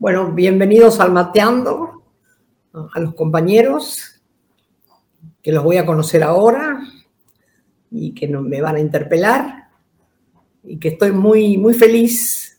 Bueno, 0.00 0.32
bienvenidos 0.32 0.98
al 0.98 1.12
Mateando, 1.12 2.04
a 2.72 3.00
los 3.00 3.14
compañeros, 3.14 4.22
que 5.42 5.52
los 5.52 5.62
voy 5.62 5.76
a 5.76 5.84
conocer 5.84 6.22
ahora 6.22 6.80
y 7.90 8.14
que 8.14 8.26
me 8.26 8.62
van 8.62 8.76
a 8.76 8.80
interpelar, 8.80 9.68
y 10.64 10.78
que 10.78 10.88
estoy 10.88 11.12
muy, 11.12 11.58
muy 11.58 11.74
feliz 11.74 12.58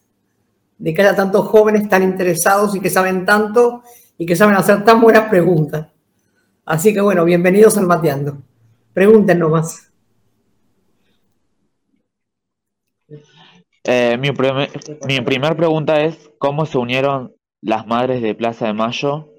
de 0.78 0.94
que 0.94 1.02
haya 1.02 1.16
tantos 1.16 1.48
jóvenes 1.48 1.90
tan 1.90 2.04
interesados 2.04 2.76
y 2.76 2.80
que 2.80 2.92
saben 2.92 3.26
tanto 3.26 3.82
y 4.20 4.28
que 4.28 4.36
saben 4.36 4.54
hacer 4.54 4.86
tan 4.86 5.02
buenas 5.02 5.28
preguntas. 5.28 5.88
Así 6.64 6.94
que 6.94 7.02
bueno, 7.02 7.26
bienvenidos 7.26 7.76
al 7.76 7.88
Mateando. 7.88 8.38
Pregunten 8.94 9.40
nomás. 9.40 9.91
Eh, 13.84 14.18
mi, 14.20 14.30
mi 15.08 15.22
primera 15.22 15.56
pregunta 15.56 16.02
es, 16.02 16.30
¿cómo 16.38 16.66
se 16.66 16.78
unieron 16.78 17.36
las 17.62 17.88
madres 17.88 18.22
de 18.22 18.36
Plaza 18.36 18.68
de 18.68 18.74
Mayo 18.74 19.34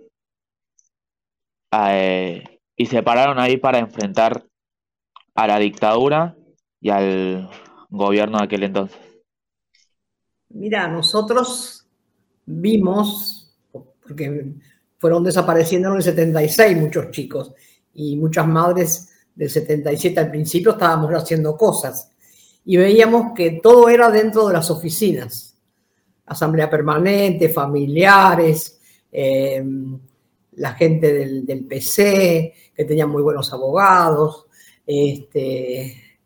eh, 1.73 2.43
y 2.77 2.87
se 2.87 3.03
pararon 3.03 3.39
ahí 3.39 3.57
para 3.57 3.79
enfrentar 3.79 4.45
a 5.35 5.47
la 5.47 5.59
dictadura 5.59 6.37
y 6.81 6.91
al 6.91 7.51
gobierno 7.89 8.39
de 8.39 8.45
aquel 8.45 8.65
entonces? 8.65 8.99
Mira, 10.49 10.89
nosotros 10.89 11.87
vimos, 12.45 13.55
porque 13.71 14.55
fueron 14.99 15.25
desapareciendo 15.25 15.89
en 15.91 15.97
el 15.97 16.03
76 16.03 16.77
muchos 16.77 17.11
chicos 17.11 17.55
y 17.95 18.17
muchas 18.17 18.47
madres 18.47 19.09
del 19.35 19.49
77 19.49 20.21
al 20.21 20.31
principio 20.31 20.73
estábamos 20.73 21.11
haciendo 21.13 21.57
cosas 21.57 22.12
y 22.65 22.77
veíamos 22.77 23.33
que 23.35 23.61
todo 23.63 23.89
era 23.89 24.11
dentro 24.11 24.47
de 24.47 24.55
las 24.55 24.71
oficinas. 24.71 25.57
Asamblea 26.27 26.71
permanente, 26.71 27.49
familiares, 27.49 28.81
eh, 29.11 29.65
la 30.53 30.75
gente 30.75 31.13
del, 31.13 31.67
PC, 31.67 32.55
que 32.75 32.85
tenían 32.85 33.11
muy 33.11 33.23
buenos 33.23 33.53
abogados, 33.53 34.47
este, 34.87 36.19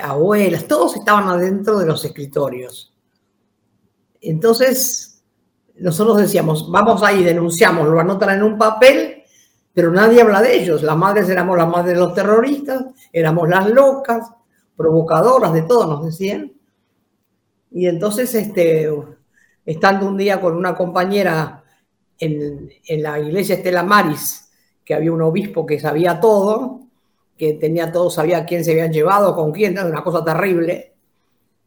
abuelas, 0.00 0.66
todos 0.66 0.96
estaban 0.96 1.28
adentro 1.28 1.78
de 1.78 1.86
los 1.86 2.04
escritorios. 2.04 2.92
Entonces, 4.20 5.22
nosotros 5.76 6.18
decíamos, 6.18 6.70
vamos 6.70 7.02
ahí, 7.02 7.22
denunciamos, 7.22 7.88
lo 7.88 7.98
anotan 7.98 8.36
en 8.36 8.42
un 8.42 8.58
papel, 8.58 9.22
pero 9.72 9.90
nadie 9.90 10.22
habla 10.22 10.40
de 10.40 10.62
ellos. 10.62 10.82
Las 10.82 10.96
madres 10.96 11.28
éramos 11.28 11.56
las 11.56 11.68
madres 11.68 11.94
de 11.94 12.00
los 12.00 12.14
terroristas, 12.14 12.84
éramos 13.12 13.48
las 13.48 13.68
locas, 13.68 14.30
provocadoras 14.82 15.52
de 15.52 15.62
todo, 15.62 15.86
nos 15.86 16.04
decían. 16.04 16.52
Y 17.70 17.86
entonces, 17.86 18.34
este, 18.34 18.90
estando 19.64 20.06
un 20.06 20.16
día 20.16 20.40
con 20.40 20.56
una 20.56 20.74
compañera 20.74 21.64
en, 22.18 22.68
la 23.02 23.20
iglesia 23.20 23.54
Estela 23.54 23.84
Maris, 23.84 24.50
que 24.84 24.94
había 24.94 25.12
un 25.12 25.22
obispo 25.22 25.64
que 25.64 25.78
sabía 25.78 26.20
todo, 26.20 26.80
que 27.38 27.54
tenía 27.54 27.92
todo, 27.92 28.10
sabía 28.10 28.44
quién 28.44 28.64
se 28.64 28.72
habían 28.72 28.92
llevado, 28.92 29.34
con 29.34 29.52
quién, 29.52 29.72
era 29.72 29.86
una 29.86 30.02
cosa 30.02 30.24
terrible. 30.24 30.92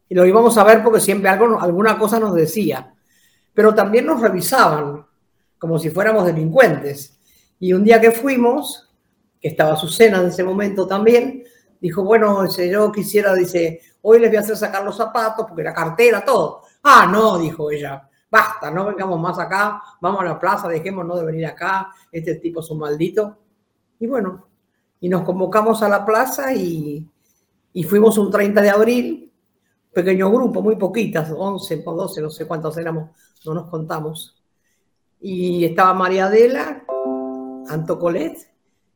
Y 0.08 0.14
lo 0.14 0.26
íbamos 0.26 0.56
a 0.58 0.64
ver 0.64 0.82
porque 0.84 1.00
siempre 1.00 1.30
algo, 1.30 1.58
alguna 1.60 1.98
cosa 1.98 2.20
nos 2.20 2.34
decía. 2.34 2.94
Pero 3.54 3.74
también 3.74 4.06
nos 4.06 4.20
revisaban, 4.20 5.06
como 5.58 5.78
si 5.78 5.90
fuéramos 5.90 6.26
delincuentes. 6.26 7.18
Y 7.58 7.72
un 7.72 7.84
día 7.84 8.00
que 8.00 8.10
fuimos, 8.10 8.90
que 9.40 9.48
estaba 9.48 9.76
cena 9.76 10.20
en 10.20 10.28
ese 10.28 10.44
momento 10.44 10.86
también, 10.86 11.42
dijo, 11.80 12.02
bueno, 12.02 12.46
yo 12.48 12.92
quisiera, 12.92 13.34
dice, 13.34 13.80
hoy 14.02 14.20
les 14.20 14.30
voy 14.30 14.36
a 14.36 14.40
hacer 14.40 14.56
sacar 14.56 14.84
los 14.84 14.96
zapatos, 14.96 15.46
porque 15.46 15.62
la 15.62 15.74
cartera, 15.74 16.24
todo. 16.24 16.62
Ah, 16.82 17.08
no, 17.10 17.38
dijo 17.38 17.70
ella, 17.70 18.08
basta, 18.30 18.70
no 18.70 18.86
vengamos 18.86 19.20
más 19.20 19.38
acá, 19.38 19.82
vamos 20.00 20.20
a 20.20 20.24
la 20.24 20.38
plaza, 20.38 20.68
dejémonos 20.68 21.20
de 21.20 21.26
venir 21.26 21.46
acá, 21.46 21.88
este 22.10 22.36
tipo 22.36 22.60
es 22.60 22.70
un 22.70 22.78
maldito. 22.78 23.38
Y 23.98 24.06
bueno, 24.06 24.46
y 25.00 25.08
nos 25.08 25.22
convocamos 25.22 25.82
a 25.82 25.88
la 25.88 26.04
plaza 26.04 26.52
y, 26.52 27.08
y 27.72 27.82
fuimos 27.84 28.18
un 28.18 28.30
30 28.30 28.62
de 28.62 28.70
abril, 28.70 29.32
pequeño 29.92 30.30
grupo, 30.30 30.62
muy 30.62 30.76
poquitas, 30.76 31.32
11 31.34 31.82
o 31.84 31.94
12, 31.94 32.20
no 32.20 32.30
sé 32.30 32.46
cuántos 32.46 32.76
éramos, 32.78 33.10
no 33.44 33.54
nos 33.54 33.68
contamos. 33.68 34.42
Y 35.20 35.64
estaba 35.64 35.94
María 35.94 36.26
Adela, 36.26 36.84
Anto 37.68 37.98
Colet, 37.98 38.36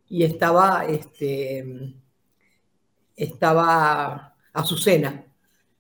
y 0.09 0.25
estaba 0.25 0.85
este, 0.87 1.95
estaba 3.25 4.35
Azucena. 4.53 5.25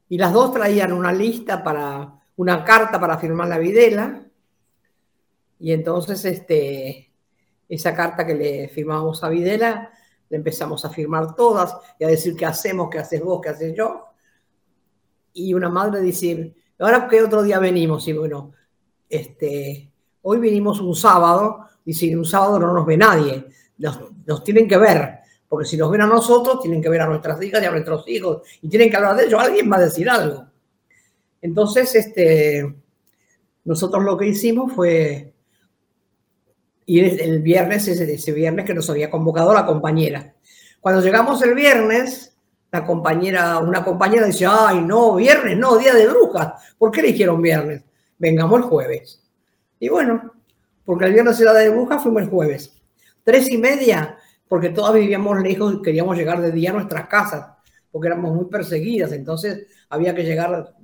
Y 0.08 0.18
las 0.18 0.32
dos 0.32 0.52
traían 0.52 0.92
una 0.92 1.12
lista 1.12 1.64
para, 1.64 2.20
una 2.36 2.64
carta 2.64 3.00
para 3.00 3.18
firmar 3.18 3.48
la 3.48 3.58
videla. 3.58 4.22
Y 5.58 5.72
entonces 5.72 6.24
este, 6.24 7.10
esa 7.68 7.94
carta 7.94 8.26
que 8.26 8.34
le 8.34 8.68
firmamos 8.68 9.22
a 9.22 9.28
Videla, 9.28 9.90
le 10.28 10.36
empezamos 10.36 10.84
a 10.84 10.90
firmar 10.90 11.34
todas 11.34 11.76
y 11.98 12.04
a 12.04 12.08
decir 12.08 12.34
qué 12.36 12.46
hacemos, 12.46 12.88
qué 12.90 12.98
haces 12.98 13.22
vos, 13.22 13.40
qué 13.42 13.50
haces 13.50 13.74
yo. 13.76 14.06
Y 15.32 15.54
una 15.54 15.68
madre 15.68 16.00
dice, 16.00 16.54
ahora 16.78 17.08
qué 17.08 17.22
otro 17.22 17.42
día 17.42 17.58
venimos. 17.58 18.06
Y 18.08 18.12
bueno, 18.12 18.52
este, 19.08 19.90
hoy 20.22 20.38
vinimos 20.38 20.80
un 20.80 20.94
sábado, 20.94 21.66
dice, 21.84 22.16
un 22.16 22.24
sábado 22.24 22.58
no 22.58 22.72
nos 22.72 22.86
ve 22.86 22.96
nadie, 22.96 23.46
nos 23.78 24.44
tienen 24.44 24.68
que 24.68 24.76
ver. 24.76 25.19
Porque 25.50 25.66
si 25.66 25.76
nos 25.76 25.90
ven 25.90 26.02
a 26.02 26.06
nosotros, 26.06 26.60
tienen 26.60 26.80
que 26.80 26.88
ver 26.88 27.00
a 27.00 27.08
nuestras 27.08 27.42
hijas 27.42 27.60
y 27.60 27.66
a 27.66 27.72
nuestros 27.72 28.06
hijos 28.06 28.42
y 28.62 28.68
tienen 28.68 28.88
que 28.88 28.96
hablar 28.96 29.16
de 29.16 29.24
ellos. 29.24 29.42
Alguien 29.42 29.70
va 29.70 29.78
a 29.78 29.80
decir 29.80 30.08
algo. 30.08 30.46
Entonces, 31.42 31.92
este, 31.96 32.72
nosotros 33.64 34.04
lo 34.04 34.16
que 34.16 34.28
hicimos 34.28 34.72
fue 34.72 35.32
ir 36.86 37.20
el 37.20 37.42
viernes, 37.42 37.88
ese, 37.88 38.12
ese 38.14 38.30
viernes 38.30 38.64
que 38.64 38.74
nos 38.74 38.88
había 38.90 39.10
convocado 39.10 39.52
la 39.52 39.66
compañera. 39.66 40.34
Cuando 40.80 41.02
llegamos 41.02 41.42
el 41.42 41.56
viernes, 41.56 42.36
la 42.70 42.86
compañera, 42.86 43.58
una 43.58 43.84
compañera 43.84 44.26
dice, 44.26 44.46
ay, 44.48 44.80
no, 44.82 45.16
viernes, 45.16 45.58
no, 45.58 45.78
día 45.78 45.94
de 45.94 46.06
brujas. 46.06 46.74
¿Por 46.78 46.92
qué 46.92 47.00
eligieron 47.00 47.42
viernes? 47.42 47.82
Vengamos 48.18 48.60
el 48.60 48.66
jueves. 48.66 49.20
Y 49.80 49.88
bueno, 49.88 50.32
porque 50.84 51.06
el 51.06 51.12
viernes 51.12 51.40
era 51.40 51.54
de 51.54 51.70
brujas, 51.70 52.00
fuimos 52.00 52.22
el 52.22 52.28
jueves. 52.28 52.72
Tres 53.24 53.50
y 53.50 53.58
media, 53.58 54.16
porque 54.50 54.70
todas 54.70 54.94
vivíamos 54.94 55.40
lejos 55.40 55.74
y 55.74 55.80
queríamos 55.80 56.16
llegar 56.16 56.40
de 56.42 56.50
día 56.50 56.70
a 56.70 56.72
nuestras 56.72 57.06
casas, 57.06 57.46
porque 57.88 58.08
éramos 58.08 58.34
muy 58.34 58.46
perseguidas, 58.46 59.12
entonces 59.12 59.68
había 59.88 60.12
que 60.12 60.24
llegar, 60.24 60.74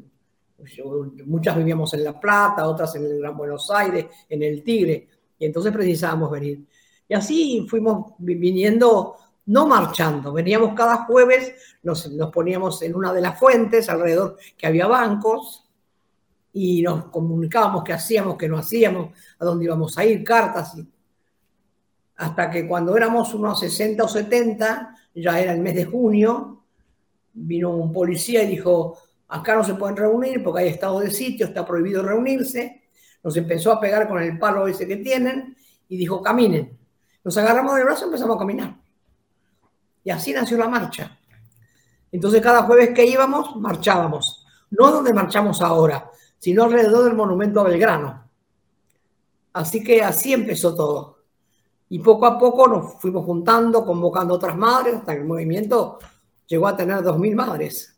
muchas 1.25 1.57
vivíamos 1.57 1.93
en 1.95 2.05
La 2.05 2.21
Plata, 2.21 2.69
otras 2.69 2.95
en 2.95 3.07
el 3.07 3.19
Gran 3.19 3.37
Buenos 3.37 3.69
Aires, 3.73 4.07
en 4.29 4.45
el 4.45 4.63
Tigre, 4.63 5.09
y 5.37 5.47
entonces 5.47 5.73
precisábamos 5.73 6.31
venir. 6.31 6.65
Y 7.09 7.15
así 7.15 7.67
fuimos 7.69 8.13
viniendo, 8.19 9.17
no 9.47 9.67
marchando, 9.67 10.33
veníamos 10.33 10.73
cada 10.75 10.99
jueves, 11.05 11.57
nos, 11.83 12.09
nos 12.13 12.31
poníamos 12.31 12.81
en 12.83 12.95
una 12.95 13.13
de 13.13 13.21
las 13.21 13.37
fuentes, 13.37 13.89
alrededor 13.89 14.37
que 14.57 14.69
había 14.69 14.87
bancos, 14.87 15.69
y 16.53 16.83
nos 16.83 17.07
comunicábamos 17.07 17.83
qué 17.83 17.95
hacíamos, 17.95 18.37
qué 18.37 18.49
no 18.49 18.59
hacíamos, 18.59 19.11
a 19.41 19.45
dónde 19.45 19.65
íbamos 19.65 19.99
a 19.99 20.05
ir, 20.05 20.23
cartas, 20.23 20.79
y 20.79 20.87
hasta 22.17 22.51
que 22.51 22.67
cuando 22.67 22.97
éramos 22.97 23.35
unos 23.35 23.61
60 23.61 24.05
o 24.05 24.09
70, 24.09 24.97
ya 25.15 25.41
era 25.41 25.53
el 25.53 25.61
mes 25.61 25.75
de 25.75 25.85
junio, 25.85 26.65
vino 27.33 27.71
un 27.77 27.93
policía 27.93 28.43
y 28.43 28.49
dijo, 28.49 28.99
acá 29.29 29.55
no 29.55 29.65
se 29.65 29.75
pueden 29.75 29.97
reunir 29.97 30.43
porque 30.43 30.63
hay 30.63 30.69
estado 30.69 31.01
de 31.01 31.11
sitio, 31.11 31.47
está 31.47 31.67
prohibido 31.67 32.03
reunirse. 32.03 32.85
Nos 33.23 33.37
empezó 33.37 33.73
a 33.73 33.81
pegar 33.81 34.09
con 34.09 34.23
el 34.23 34.39
palo 34.39 34.67
ese 34.67 34.87
que 34.87 34.97
tienen 34.97 35.57
y 35.89 35.97
dijo, 35.97 36.23
caminen. 36.23 36.79
Nos 37.23 37.37
agarramos 37.37 37.75
del 37.75 37.85
brazo 37.85 38.05
y 38.05 38.07
empezamos 38.07 38.37
a 38.37 38.39
caminar. 38.39 38.77
Y 40.05 40.11
así 40.11 40.33
nació 40.33 40.57
la 40.57 40.69
marcha. 40.69 41.19
Entonces 42.13 42.41
cada 42.41 42.63
jueves 42.63 42.91
que 42.95 43.05
íbamos, 43.05 43.57
marchábamos. 43.57 44.47
No 44.71 44.91
donde 44.91 45.13
marchamos 45.13 45.61
ahora, 45.61 46.11
sino 46.39 46.65
alrededor 46.65 47.05
del 47.05 47.15
monumento 47.15 47.61
a 47.61 47.65
Belgrano. 47.65 48.31
Así 49.53 49.83
que 49.83 50.03
así 50.03 50.33
empezó 50.33 50.75
todo. 50.75 51.16
Y 51.89 52.01
poco 52.01 52.27
a 52.27 52.39
poco 52.39 52.67
nos 52.67 52.95
fuimos 52.95 53.25
juntando, 53.25 53.85
convocando 53.85 54.35
otras 54.35 54.57
madres, 54.57 54.97
hasta 54.97 55.15
que 55.15 55.21
el 55.21 55.27
movimiento 55.27 55.99
llegó 56.47 56.67
a 56.67 56.77
tener 56.77 56.97
2.000 56.97 57.35
madres. 57.35 57.97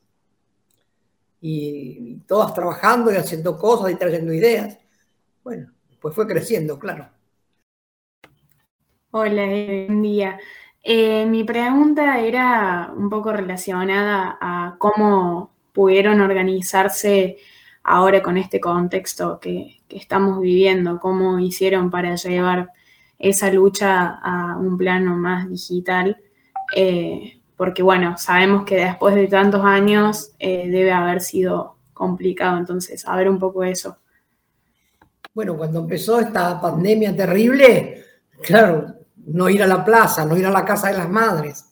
Y, 1.40 2.16
todas 2.26 2.52
trabajando 2.52 3.12
y 3.12 3.16
haciendo 3.16 3.56
cosas 3.56 3.90
y 3.90 3.94
trayendo 3.94 4.32
ideas. 4.32 4.78
Bueno, 5.42 5.70
pues 6.00 6.14
fue 6.14 6.26
creciendo, 6.26 6.78
claro. 6.78 7.08
Hola, 9.10 9.46
buen 9.46 10.02
día. 10.02 10.38
Eh, 10.82 11.24
mi 11.26 11.44
pregunta 11.44 12.20
era 12.20 12.92
un 12.94 13.08
poco 13.08 13.32
relacionada 13.32 14.36
a 14.40 14.76
cómo 14.78 15.50
pudieron 15.72 16.20
organizarse 16.20 17.38
ahora 17.82 18.22
con 18.22 18.36
este 18.36 18.60
contexto 18.60 19.40
que, 19.40 19.80
que 19.88 19.96
estamos 19.96 20.40
viviendo, 20.40 21.00
cómo 21.00 21.38
hicieron 21.38 21.90
para 21.90 22.16
llevar 22.16 22.70
esa 23.18 23.50
lucha 23.50 24.18
a 24.22 24.56
un 24.56 24.78
plano 24.78 25.16
más 25.16 25.48
digital, 25.48 26.16
eh, 26.76 27.40
porque 27.56 27.82
bueno, 27.82 28.16
sabemos 28.16 28.64
que 28.64 28.76
después 28.76 29.14
de 29.14 29.26
tantos 29.26 29.64
años 29.64 30.32
eh, 30.38 30.68
debe 30.70 30.92
haber 30.92 31.20
sido 31.20 31.76
complicado, 31.92 32.58
entonces, 32.58 33.06
a 33.06 33.16
ver 33.16 33.28
un 33.28 33.38
poco 33.38 33.64
eso. 33.64 33.98
Bueno, 35.34 35.56
cuando 35.56 35.80
empezó 35.80 36.20
esta 36.20 36.60
pandemia 36.60 37.14
terrible, 37.14 38.04
claro, 38.42 38.94
no 39.26 39.48
ir 39.48 39.62
a 39.62 39.66
la 39.66 39.84
plaza, 39.84 40.24
no 40.24 40.36
ir 40.36 40.46
a 40.46 40.50
la 40.50 40.64
casa 40.64 40.88
de 40.88 40.98
las 40.98 41.08
madres, 41.08 41.64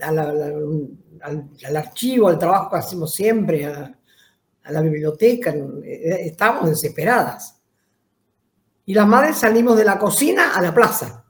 al, 0.00 1.76
archivo, 1.76 2.28
al 2.28 2.38
trabajo 2.38 2.70
que 2.70 2.76
hacemos 2.76 3.14
siempre, 3.14 3.66
a, 3.66 3.92
la 4.68 4.80
biblioteca, 4.80 5.54
eh, 5.54 6.26
estábamos 6.26 6.70
desesperadas. 6.70 7.55
Y 8.86 8.94
las 8.94 9.06
madres 9.06 9.36
salimos 9.36 9.76
de 9.76 9.84
la 9.84 9.98
cocina 9.98 10.54
a 10.54 10.62
la 10.62 10.72
plaza. 10.72 11.24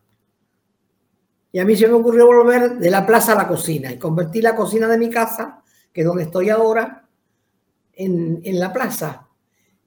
Y 1.50 1.58
a 1.58 1.64
mí 1.64 1.74
se 1.74 1.88
me 1.88 1.94
ocurrió 1.94 2.26
volver 2.26 2.78
de 2.78 2.90
la 2.90 3.04
plaza 3.04 3.32
a 3.32 3.36
la 3.36 3.48
cocina 3.48 3.90
y 3.90 3.98
convertí 3.98 4.40
la 4.40 4.54
cocina 4.54 4.86
de 4.86 4.98
mi 4.98 5.10
casa, 5.10 5.62
que 5.92 6.02
es 6.02 6.06
donde 6.06 6.24
estoy 6.24 6.50
ahora, 6.50 7.08
en, 7.94 8.40
en 8.44 8.60
la 8.60 8.72
plaza. 8.72 9.26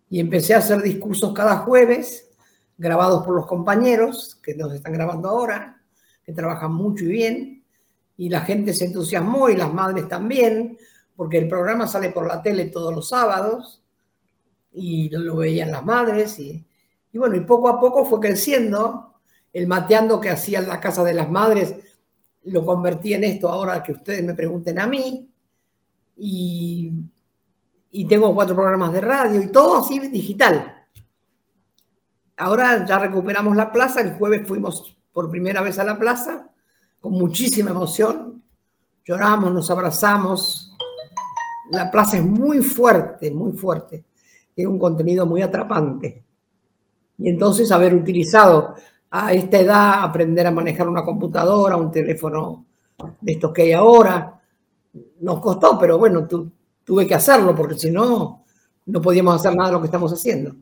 Y 0.10 0.20
empecé 0.20 0.56
a 0.56 0.58
hacer 0.58 0.82
discursos 0.82 1.32
cada 1.34 1.58
jueves, 1.58 2.30
grabados 2.78 3.24
por 3.24 3.36
los 3.36 3.46
compañeros 3.46 4.40
que 4.42 4.56
nos 4.56 4.74
están 4.74 4.94
grabando 4.94 5.30
ahora, 5.30 5.82
que 6.26 6.34
trabajan 6.34 6.74
mucho 6.74 7.06
y 7.06 7.08
bien 7.08 7.60
y 8.20 8.28
la 8.28 8.42
gente 8.42 8.74
se 8.74 8.84
entusiasmó 8.84 9.48
y 9.48 9.56
las 9.56 9.74
madres 9.74 10.10
también, 10.10 10.78
porque 11.16 11.38
el 11.38 11.48
programa 11.48 11.88
sale 11.88 12.10
por 12.10 12.28
la 12.28 12.42
tele 12.42 12.66
todos 12.66 12.94
los 12.94 13.08
sábados 13.08 13.82
y 14.74 15.08
lo 15.08 15.38
veían 15.38 15.72
las 15.72 15.86
madres 15.86 16.38
y, 16.38 16.68
bueno, 17.18 17.36
y 17.36 17.42
poco 17.42 17.70
a 17.70 17.80
poco 17.80 18.06
fue 18.06 18.20
creciendo. 18.20 19.06
El 19.52 19.68
mateando 19.68 20.20
que 20.20 20.30
hacía 20.30 20.60
en 20.60 20.68
la 20.68 20.80
casa 20.80 21.04
de 21.04 21.14
las 21.14 21.30
madres 21.30 21.76
lo 22.44 22.66
convertí 22.66 23.14
en 23.14 23.24
esto 23.24 23.50
ahora 23.50 23.82
que 23.82 23.94
ustedes 23.94 24.24
me 24.24 24.36
pregunten 24.36 24.80
a 24.80 24.88
mí. 24.88 25.30
Y, 26.18 26.92
y 27.92 28.06
tengo 28.06 28.34
cuatro 28.36 28.56
programas 28.56 28.94
de 28.94 29.02
radio 29.02 29.42
y 29.42 29.52
todo 29.52 29.78
así 29.78 30.00
digital. 30.00 30.86
Ahora 32.38 32.86
ya 32.86 33.00
recuperamos 33.00 33.56
la 33.56 33.72
plaza, 33.72 34.02
el 34.02 34.14
jueves 34.14 34.48
fuimos 34.48 34.96
por 35.12 35.30
primera 35.30 35.62
vez 35.62 35.80
a 35.80 35.84
la 35.84 35.98
plaza 35.98 36.50
con 37.00 37.14
muchísima 37.14 37.72
emoción. 37.72 38.44
Lloramos, 39.04 39.54
nos 39.54 39.70
abrazamos. 39.72 40.76
La 41.72 41.90
plaza 41.90 42.18
es 42.18 42.24
muy 42.24 42.62
fuerte, 42.62 43.32
muy 43.32 43.54
fuerte. 43.54 44.06
Tiene 44.54 44.70
un 44.70 44.80
contenido 44.80 45.26
muy 45.26 45.42
atrapante. 45.42 46.26
Y 47.20 47.30
entonces 47.30 47.72
haber 47.72 47.94
utilizado 47.94 48.76
a 49.12 49.34
esta 49.34 49.60
edad, 49.60 50.04
aprender 50.04 50.48
a 50.48 50.52
manejar 50.52 50.88
una 50.88 51.04
computadora, 51.04 51.76
un 51.76 51.92
teléfono 51.92 52.66
de 53.20 53.32
estos 53.34 53.52
que 53.52 53.64
hay 53.64 53.74
ahora, 53.74 54.40
nos 55.20 55.40
costó, 55.40 55.78
pero 55.78 55.98
bueno, 55.98 56.28
tuve 56.84 57.06
que 57.06 57.16
hacerlo 57.16 57.56
porque 57.56 57.76
si 57.76 57.92
no, 57.92 58.46
no 58.86 59.02
podíamos 59.02 59.36
hacer 59.36 59.56
nada 59.56 59.70
de 59.70 59.74
lo 59.74 59.82
que 59.82 59.88
estamos 59.88 60.12
haciendo. 60.12 60.56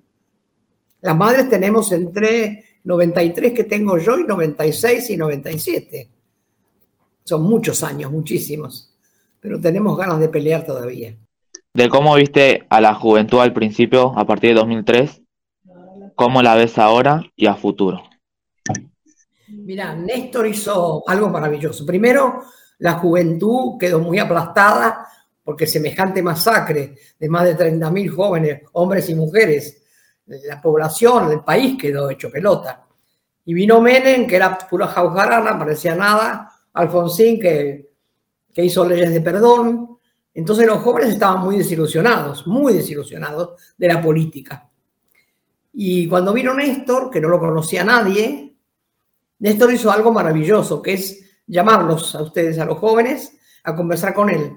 Las 1.01 1.15
madres 1.15 1.49
tenemos 1.49 1.91
entre 1.91 2.63
93 2.83 3.53
que 3.53 3.63
tengo 3.65 3.97
yo 3.97 4.17
y 4.17 4.23
96 4.23 5.09
y 5.11 5.17
97. 5.17 6.09
Son 7.23 7.43
muchos 7.43 7.83
años, 7.83 8.11
muchísimos, 8.11 8.93
pero 9.39 9.59
tenemos 9.59 9.97
ganas 9.97 10.19
de 10.19 10.29
pelear 10.29 10.65
todavía. 10.65 11.15
De 11.73 11.89
cómo 11.89 12.15
viste 12.15 12.65
a 12.69 12.81
la 12.81 12.95
juventud 12.95 13.39
al 13.39 13.53
principio, 13.53 14.17
a 14.17 14.25
partir 14.25 14.51
de 14.51 14.55
2003, 14.55 15.21
cómo 16.17 16.41
la 16.41 16.55
ves 16.55 16.79
ahora 16.79 17.21
y 17.35 17.45
a 17.45 17.53
futuro. 17.53 18.01
Mira, 19.49 19.93
Néstor 19.93 20.47
hizo 20.47 21.03
algo 21.07 21.29
maravilloso. 21.29 21.85
Primero, 21.85 22.41
la 22.79 22.93
juventud 22.93 23.77
quedó 23.79 23.99
muy 23.99 24.17
aplastada 24.17 25.07
porque 25.43 25.67
semejante 25.67 26.23
masacre 26.23 26.95
de 27.19 27.29
más 27.29 27.45
de 27.45 27.55
30.000 27.55 28.09
jóvenes, 28.09 28.63
hombres 28.73 29.07
y 29.09 29.15
mujeres, 29.15 29.83
la 30.25 30.59
población, 30.59 31.31
el 31.31 31.41
país 31.41 31.77
quedó 31.79 32.09
hecho 32.09 32.31
pelota. 32.31 32.83
Y 33.45 33.53
vino 33.53 33.79
Menem, 33.79 34.27
que 34.27 34.37
era 34.37 34.57
pura 34.57 34.87
jaujarana, 34.87 35.57
parecía 35.57 35.95
nada, 35.95 36.51
Alfonsín, 36.73 37.39
que, 37.39 37.91
que 38.51 38.65
hizo 38.65 38.83
leyes 38.85 39.11
de 39.11 39.21
perdón. 39.21 39.99
Entonces 40.33 40.65
los 40.65 40.79
jóvenes 40.79 41.13
estaban 41.13 41.43
muy 41.43 41.57
desilusionados, 41.57 42.47
muy 42.47 42.73
desilusionados 42.73 43.51
de 43.77 43.87
la 43.87 44.01
política. 44.01 44.66
Y 45.79 46.07
cuando 46.07 46.33
vino 46.33 46.55
Néstor, 46.55 47.11
que 47.11 47.21
no 47.21 47.29
lo 47.29 47.39
conocía 47.39 47.83
nadie, 47.83 48.57
Néstor 49.37 49.71
hizo 49.71 49.91
algo 49.91 50.11
maravilloso, 50.11 50.81
que 50.81 50.93
es 50.93 51.23
llamarlos 51.45 52.15
a 52.15 52.23
ustedes, 52.23 52.57
a 52.57 52.65
los 52.65 52.79
jóvenes, 52.79 53.37
a 53.63 53.75
conversar 53.75 54.15
con 54.15 54.31
él. 54.31 54.53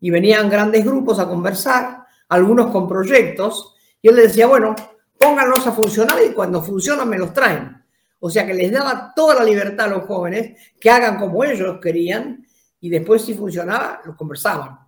Y 0.00 0.08
venían 0.08 0.48
grandes 0.48 0.82
grupos 0.82 1.18
a 1.18 1.28
conversar, 1.28 2.06
algunos 2.30 2.70
con 2.70 2.88
proyectos, 2.88 3.74
y 4.00 4.08
él 4.08 4.16
les 4.16 4.28
decía, 4.28 4.46
bueno, 4.46 4.74
pónganlos 5.18 5.66
a 5.66 5.72
funcionar 5.72 6.20
y 6.26 6.32
cuando 6.32 6.62
funcionan 6.62 7.06
me 7.06 7.18
los 7.18 7.34
traen. 7.34 7.84
O 8.20 8.30
sea 8.30 8.46
que 8.46 8.54
les 8.54 8.72
daba 8.72 9.12
toda 9.14 9.34
la 9.34 9.44
libertad 9.44 9.84
a 9.84 9.90
los 9.90 10.04
jóvenes 10.04 10.58
que 10.80 10.88
hagan 10.88 11.18
como 11.18 11.44
ellos 11.44 11.78
querían 11.82 12.46
y 12.80 12.88
después 12.88 13.20
si 13.20 13.34
funcionaba, 13.34 14.00
los 14.06 14.16
conversaban. 14.16 14.78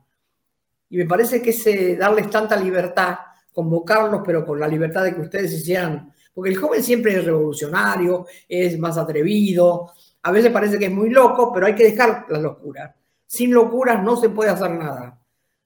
Y 0.88 0.96
me 0.96 1.04
parece 1.04 1.42
que 1.42 1.50
ese 1.50 1.94
darles 1.96 2.30
tanta 2.30 2.56
libertad, 2.56 3.18
convocarlos, 3.52 4.22
pero 4.24 4.44
con 4.44 4.60
la 4.60 4.68
libertad 4.68 5.04
de 5.04 5.14
que 5.14 5.20
ustedes 5.20 5.52
hicieran, 5.52 6.12
porque 6.32 6.50
el 6.50 6.56
joven 6.56 6.82
siempre 6.82 7.16
es 7.16 7.24
revolucionario, 7.24 8.26
es 8.48 8.78
más 8.78 8.96
atrevido, 8.98 9.92
a 10.22 10.30
veces 10.30 10.52
parece 10.52 10.78
que 10.78 10.86
es 10.86 10.92
muy 10.92 11.10
loco, 11.10 11.52
pero 11.52 11.66
hay 11.66 11.74
que 11.74 11.84
dejar 11.84 12.26
la 12.28 12.38
locura. 12.38 12.94
Sin 13.26 13.52
locuras 13.52 14.02
no 14.02 14.16
se 14.16 14.30
puede 14.30 14.50
hacer 14.50 14.70
nada. 14.70 15.18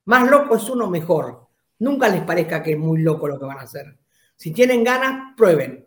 Más 0.07 0.31
loco 0.31 0.57
es 0.57 0.69
uno 0.69 0.89
mejor. 0.89 1.47
Nunca 1.79 2.09
les 2.09 2.23
parezca 2.23 2.63
que 2.63 2.73
es 2.73 2.79
muy 2.79 3.03
loco 3.03 3.29
lo 3.29 3.39
que 3.39 3.45
van 3.47 3.59
a 3.59 3.63
hacer. 3.63 3.97
Si 4.37 4.53
tienen 4.53 4.83
ganas, 4.83 5.35
prueben 5.37 5.87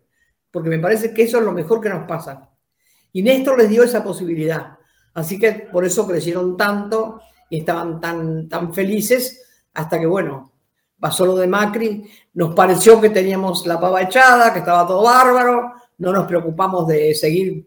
porque 0.56 0.69
me 0.69 0.80
parece 0.80 1.13
que 1.13 1.24
eso 1.24 1.39
es 1.39 1.44
lo 1.44 1.51
mejor 1.51 1.81
que 1.81 1.89
nos 1.89 2.07
pasa. 2.07 2.50
Y 3.12 3.21
Néstor 3.21 3.57
les 3.57 3.68
dio 3.68 3.83
esa 3.83 4.01
posibilidad. 4.01 4.77
Así 5.13 5.38
que 5.38 5.51
por 5.51 5.83
eso 5.83 6.07
crecieron 6.07 6.56
tanto 6.56 7.19
y 7.50 7.59
estaban 7.59 8.00
tan, 8.00 8.47
tan 8.47 8.74
felices 8.74 9.68
hasta 9.74 10.00
que, 10.00 10.06
bueno, 10.06 10.53
pasó 11.00 11.25
lo 11.25 11.36
de 11.36 11.47
Macri, 11.47 12.09
nos 12.33 12.53
pareció 12.56 13.00
que 13.00 13.09
teníamos 13.09 13.65
la 13.68 13.80
pava 13.80 14.01
echada, 14.01 14.53
que 14.53 14.59
estaba 14.59 14.88
todo 14.88 15.03
bárbaro, 15.03 15.74
no 15.97 16.12
nos 16.12 16.25
preocupamos 16.27 16.88
de 16.88 17.13
seguir, 17.13 17.65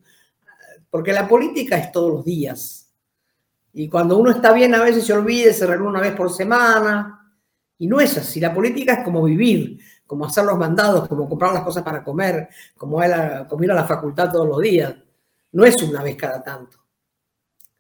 porque 0.91 1.13
la 1.13 1.29
política 1.29 1.77
es 1.77 1.93
todos 1.93 2.13
los 2.13 2.25
días. 2.25 2.91
Y 3.75 3.89
cuando 3.89 4.19
uno 4.19 4.31
está 4.31 4.53
bien 4.53 4.75
a 4.75 4.83
veces 4.83 5.05
se 5.05 5.13
olvida, 5.13 5.53
se 5.53 5.67
reúne 5.67 5.89
una 5.89 6.01
vez 6.01 6.15
por 6.15 6.33
semana, 6.33 7.33
y 7.79 7.87
no 7.87 8.01
es 8.01 8.17
así, 8.19 8.41
la 8.41 8.53
política 8.53 8.95
es 8.95 9.05
como 9.05 9.23
vivir, 9.23 9.79
como 10.07 10.25
hacer 10.25 10.45
los 10.45 10.59
mandados, 10.59 11.07
como 11.07 11.29
comprar 11.29 11.53
las 11.53 11.63
cosas 11.63 11.83
para 11.83 12.03
comer, 12.03 12.49
como 12.77 13.03
ir, 13.05 13.13
a, 13.13 13.47
ir 13.61 13.71
a 13.71 13.75
la 13.75 13.85
facultad 13.85 14.33
todos 14.33 14.49
los 14.49 14.61
días. 14.61 14.95
No 15.53 15.65
es 15.65 15.81
una 15.83 16.03
vez 16.03 16.17
cada 16.17 16.43
tanto, 16.43 16.79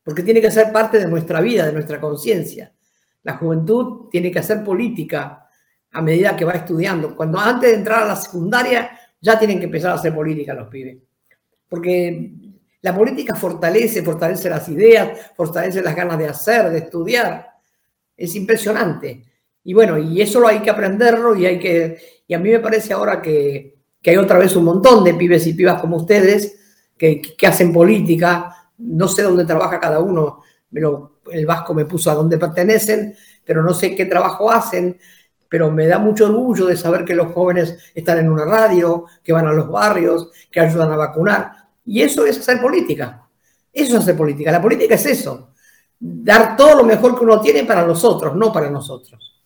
porque 0.05 0.23
tiene 0.23 0.40
que 0.40 0.50
ser 0.50 0.73
parte 0.73 0.99
de 0.99 1.09
nuestra 1.09 1.40
vida, 1.40 1.67
de 1.67 1.73
nuestra 1.73 2.00
conciencia. 2.00 2.73
La 3.23 3.37
juventud 3.37 4.09
tiene 4.11 4.31
que 4.31 4.39
hacer 4.39 4.65
política 4.65 5.49
a 5.93 6.03
medida 6.03 6.37
que 6.37 6.45
va 6.45 6.53
estudiando. 6.53 7.17
Cuando 7.17 7.39
antes 7.39 7.71
de 7.71 7.77
entrar 7.77 8.03
a 8.03 8.07
la 8.07 8.17
secundaria 8.17 8.91
ya 9.21 9.39
tienen 9.39 9.59
que 9.59 9.65
empezar 9.65 9.93
a 9.93 9.95
hacer 9.95 10.15
política 10.15 10.55
los 10.55 10.69
pibes. 10.69 10.99
Porque 11.69 12.33
la 12.81 12.95
política 12.95 13.35
fortalece, 13.35 14.03
fortalece 14.03 14.49
las 14.49 14.69
ideas, 14.69 15.33
fortalece 15.37 15.83
las 15.83 15.97
ganas 15.97 16.19
de 16.19 16.29
hacer, 16.29 16.71
de 16.71 16.79
estudiar. 16.79 17.49
Es 18.17 18.35
impresionante. 18.37 19.25
Y 19.65 19.75
bueno, 19.75 19.99
y 19.99 20.21
eso 20.23 20.41
lo 20.41 20.49
hay 20.49 20.61
que 20.61 20.71
aprenderlo 20.71 21.35
y 21.37 21.47
hay 21.47 21.59
que, 21.59 21.99
y 22.27 22.35
a 22.35 22.39
mí 22.39 22.51
me 22.51 22.61
parece 22.61 22.93
ahora 22.93 23.21
que, 23.21 23.77
hay 24.07 24.17
otra 24.17 24.39
vez 24.39 24.57
un 24.57 24.65
montón 24.65 25.05
de 25.05 25.13
pibes 25.13 25.47
y 25.47 25.53
pibas 25.53 25.79
como 25.83 25.97
ustedes 25.97 26.91
que, 26.97 27.21
hacen 27.47 27.75
política, 27.75 28.71
no 28.79 29.07
sé 29.07 29.23
dónde 29.23 29.45
trabaja 29.45 29.79
cada 29.79 30.01
uno, 30.01 30.41
pero 30.73 31.18
el 31.31 31.47
Vasco 31.47 31.75
me 31.75 31.85
puso 31.85 32.11
a 32.11 32.15
dónde 32.15 32.39
pertenecen, 32.39 33.15
pero 33.45 33.63
no 33.63 33.75
sé 33.75 33.95
qué 33.95 34.07
trabajo 34.07 34.51
hacen, 34.51 34.99
pero 35.49 35.71
me 35.71 35.87
da 35.87 35.99
mucho 35.99 36.27
orgullo 36.27 36.67
de 36.67 36.77
saber 36.77 37.05
que 37.05 37.15
los 37.15 37.33
jóvenes 37.33 37.91
están 37.95 38.19
en 38.19 38.31
una 38.31 38.45
radio, 38.45 39.07
que 39.23 39.33
van 39.33 39.47
a 39.47 39.53
los 39.53 39.69
barrios, 39.69 40.31
que 40.51 40.61
ayudan 40.61 40.93
a 40.93 40.97
vacunar. 40.97 41.53
Y 41.87 42.03
eso 42.03 42.27
es 42.27 42.39
hacer 42.39 42.61
política. 42.61 43.27
Eso 43.73 43.97
es 43.97 44.03
hacer 44.03 44.17
política. 44.17 44.53
La 44.53 44.61
política 44.61 44.95
es 44.95 45.07
eso. 45.07 45.51
Dar 45.99 46.57
todo 46.57 46.77
lo 46.77 46.85
mejor 46.85 47.19
que 47.19 47.25
uno 47.25 47.41
tiene 47.41 47.65
para 47.65 47.87
los 47.87 48.05
otros, 48.05 48.37
no 48.37 48.53
para 48.53 48.71
nosotros. 48.71 49.43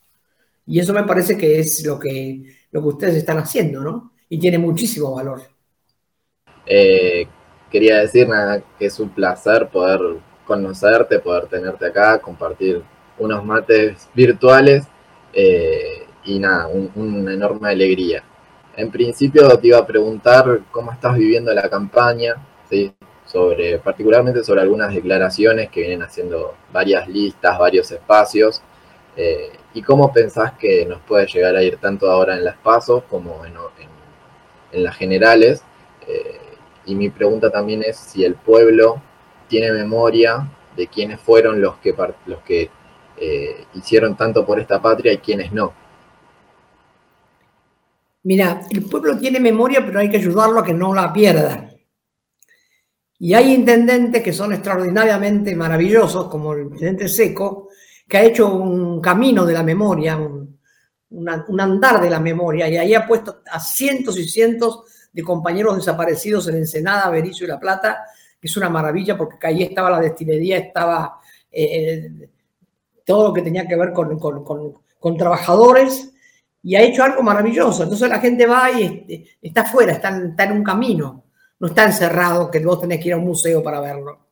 Y 0.67 0.81
eso 0.81 0.93
me 0.93 1.05
parece 1.05 1.37
que 1.37 1.61
es 1.61 1.85
lo 1.87 1.99
que, 1.99 2.43
lo 2.71 2.81
que 2.81 2.89
ustedes 2.89 3.17
están 3.17 3.39
haciendo, 3.39 3.81
¿no? 3.81 4.12
Y 4.29 4.39
tiene 4.39 4.59
muchísimo 4.59 5.15
valor. 5.15 5.43
Eh, 6.67 7.27
quería 7.71 7.99
decir 7.99 8.29
nada, 8.29 8.62
que 8.79 8.87
es 8.87 8.99
un 9.01 9.11
placer 9.11 9.69
poder 9.69 10.01
conocerte, 10.54 11.18
poder 11.18 11.47
tenerte 11.47 11.87
acá, 11.87 12.18
compartir 12.18 12.82
unos 13.18 13.44
mates 13.44 14.09
virtuales 14.14 14.85
eh, 15.32 16.06
y 16.25 16.38
nada, 16.38 16.68
una 16.68 17.32
enorme 17.32 17.71
alegría. 17.71 18.23
En 18.76 18.90
principio 18.90 19.49
te 19.59 19.68
iba 19.68 19.78
a 19.78 19.87
preguntar 19.87 20.61
cómo 20.71 20.92
estás 20.92 21.16
viviendo 21.16 21.52
la 21.52 21.68
campaña, 21.68 22.35
sobre, 23.26 23.78
particularmente 23.78 24.42
sobre 24.44 24.62
algunas 24.62 24.94
declaraciones 24.94 25.71
que 25.71 25.80
vienen 25.80 26.02
haciendo 26.02 26.54
varias 26.73 27.09
listas, 27.09 27.59
varios 27.59 27.90
espacios. 27.90 28.62
Eh, 29.16 29.50
¿Y 29.75 29.82
cómo 29.82 30.12
pensás 30.12 30.52
que 30.52 30.87
nos 30.87 31.00
puede 31.02 31.26
llegar 31.26 31.54
a 31.54 31.62
ir 31.62 31.76
tanto 31.78 32.11
ahora 32.11 32.35
en 32.35 32.44
las 32.44 32.56
pasos 32.56 33.04
como 33.04 33.44
en, 33.44 33.54
en 34.73 34.82
las 34.82 34.97
generales. 34.97 35.62
Eh, 36.09 36.40
y 36.87 36.94
mi 36.94 37.11
pregunta 37.11 37.50
también 37.50 37.82
es 37.87 37.97
si 37.97 38.25
el 38.25 38.35
pueblo 38.35 39.00
tiene 39.52 39.71
memoria 39.71 40.50
de 40.75 40.87
quiénes 40.87 41.21
fueron 41.21 41.61
los 41.61 41.76
que, 41.76 41.94
los 42.25 42.40
que 42.42 42.71
eh, 43.18 43.66
hicieron 43.75 44.16
tanto 44.16 44.47
por 44.47 44.59
esta 44.59 44.80
patria 44.80 45.12
y 45.12 45.18
quiénes 45.18 45.52
no. 45.52 45.75
Mira, 48.23 48.62
el 48.71 48.82
pueblo 48.87 49.18
tiene 49.18 49.40
memoria, 49.40 49.85
pero 49.85 49.99
hay 49.99 50.09
que 50.09 50.16
ayudarlo 50.16 50.61
a 50.61 50.64
que 50.64 50.73
no 50.73 50.94
la 50.94 51.12
pierda. 51.12 51.68
Y 53.18 53.35
hay 53.35 53.52
intendentes 53.52 54.23
que 54.23 54.32
son 54.32 54.54
extraordinariamente 54.54 55.54
maravillosos, 55.54 56.28
como 56.28 56.54
el 56.54 56.62
intendente 56.62 57.06
Seco, 57.06 57.68
que 58.09 58.16
ha 58.16 58.23
hecho 58.23 58.54
un 58.54 59.02
camino 59.02 59.44
de 59.44 59.52
la 59.52 59.62
memoria, 59.62 60.16
un, 60.16 60.59
un, 61.11 61.61
andar 61.61 62.00
de 62.00 62.09
la 62.09 62.21
memoria, 62.21 62.71
y 62.71 62.78
ahí 62.78 62.94
ha 62.94 63.06
puesto 63.06 63.42
a 63.50 63.61
cientos 63.61 64.18
y 64.18 64.26
cientos 64.26 64.85
de 65.12 65.23
compañeros 65.23 65.76
desaparecidos 65.76 66.49
en 66.49 66.56
Ensenada, 66.56 67.11
Berizo 67.11 67.44
y 67.44 67.49
La 67.49 67.61
Plata, 67.61 68.06
es 68.42 68.56
una 68.56 68.68
maravilla 68.68 69.16
porque 69.16 69.46
ahí 69.46 69.62
estaba 69.62 69.90
la 69.90 70.00
destilería, 70.00 70.58
estaba 70.58 71.20
eh, 71.50 72.28
todo 73.04 73.28
lo 73.28 73.32
que 73.32 73.42
tenía 73.42 73.66
que 73.66 73.76
ver 73.76 73.92
con, 73.92 74.18
con, 74.18 75.16
trabajadores, 75.16 76.12
y 76.64 76.76
ha 76.76 76.82
hecho 76.82 77.02
algo 77.02 77.22
maravilloso. 77.22 77.82
Entonces 77.82 78.08
la 78.08 78.20
gente 78.20 78.46
va 78.46 78.70
y 78.70 78.82
este, 78.82 79.38
está 79.42 79.62
afuera, 79.62 79.92
está, 79.92 80.16
está 80.16 80.44
en 80.44 80.52
un 80.52 80.64
camino, 80.64 81.25
no 81.58 81.68
está 81.68 81.84
encerrado 81.84 82.50
que 82.50 82.61
vos 82.61 82.80
tenés 82.80 83.00
que 83.00 83.08
ir 83.08 83.14
a 83.14 83.18
un 83.18 83.25
museo 83.25 83.62
para 83.62 83.80
verlo. 83.80 84.28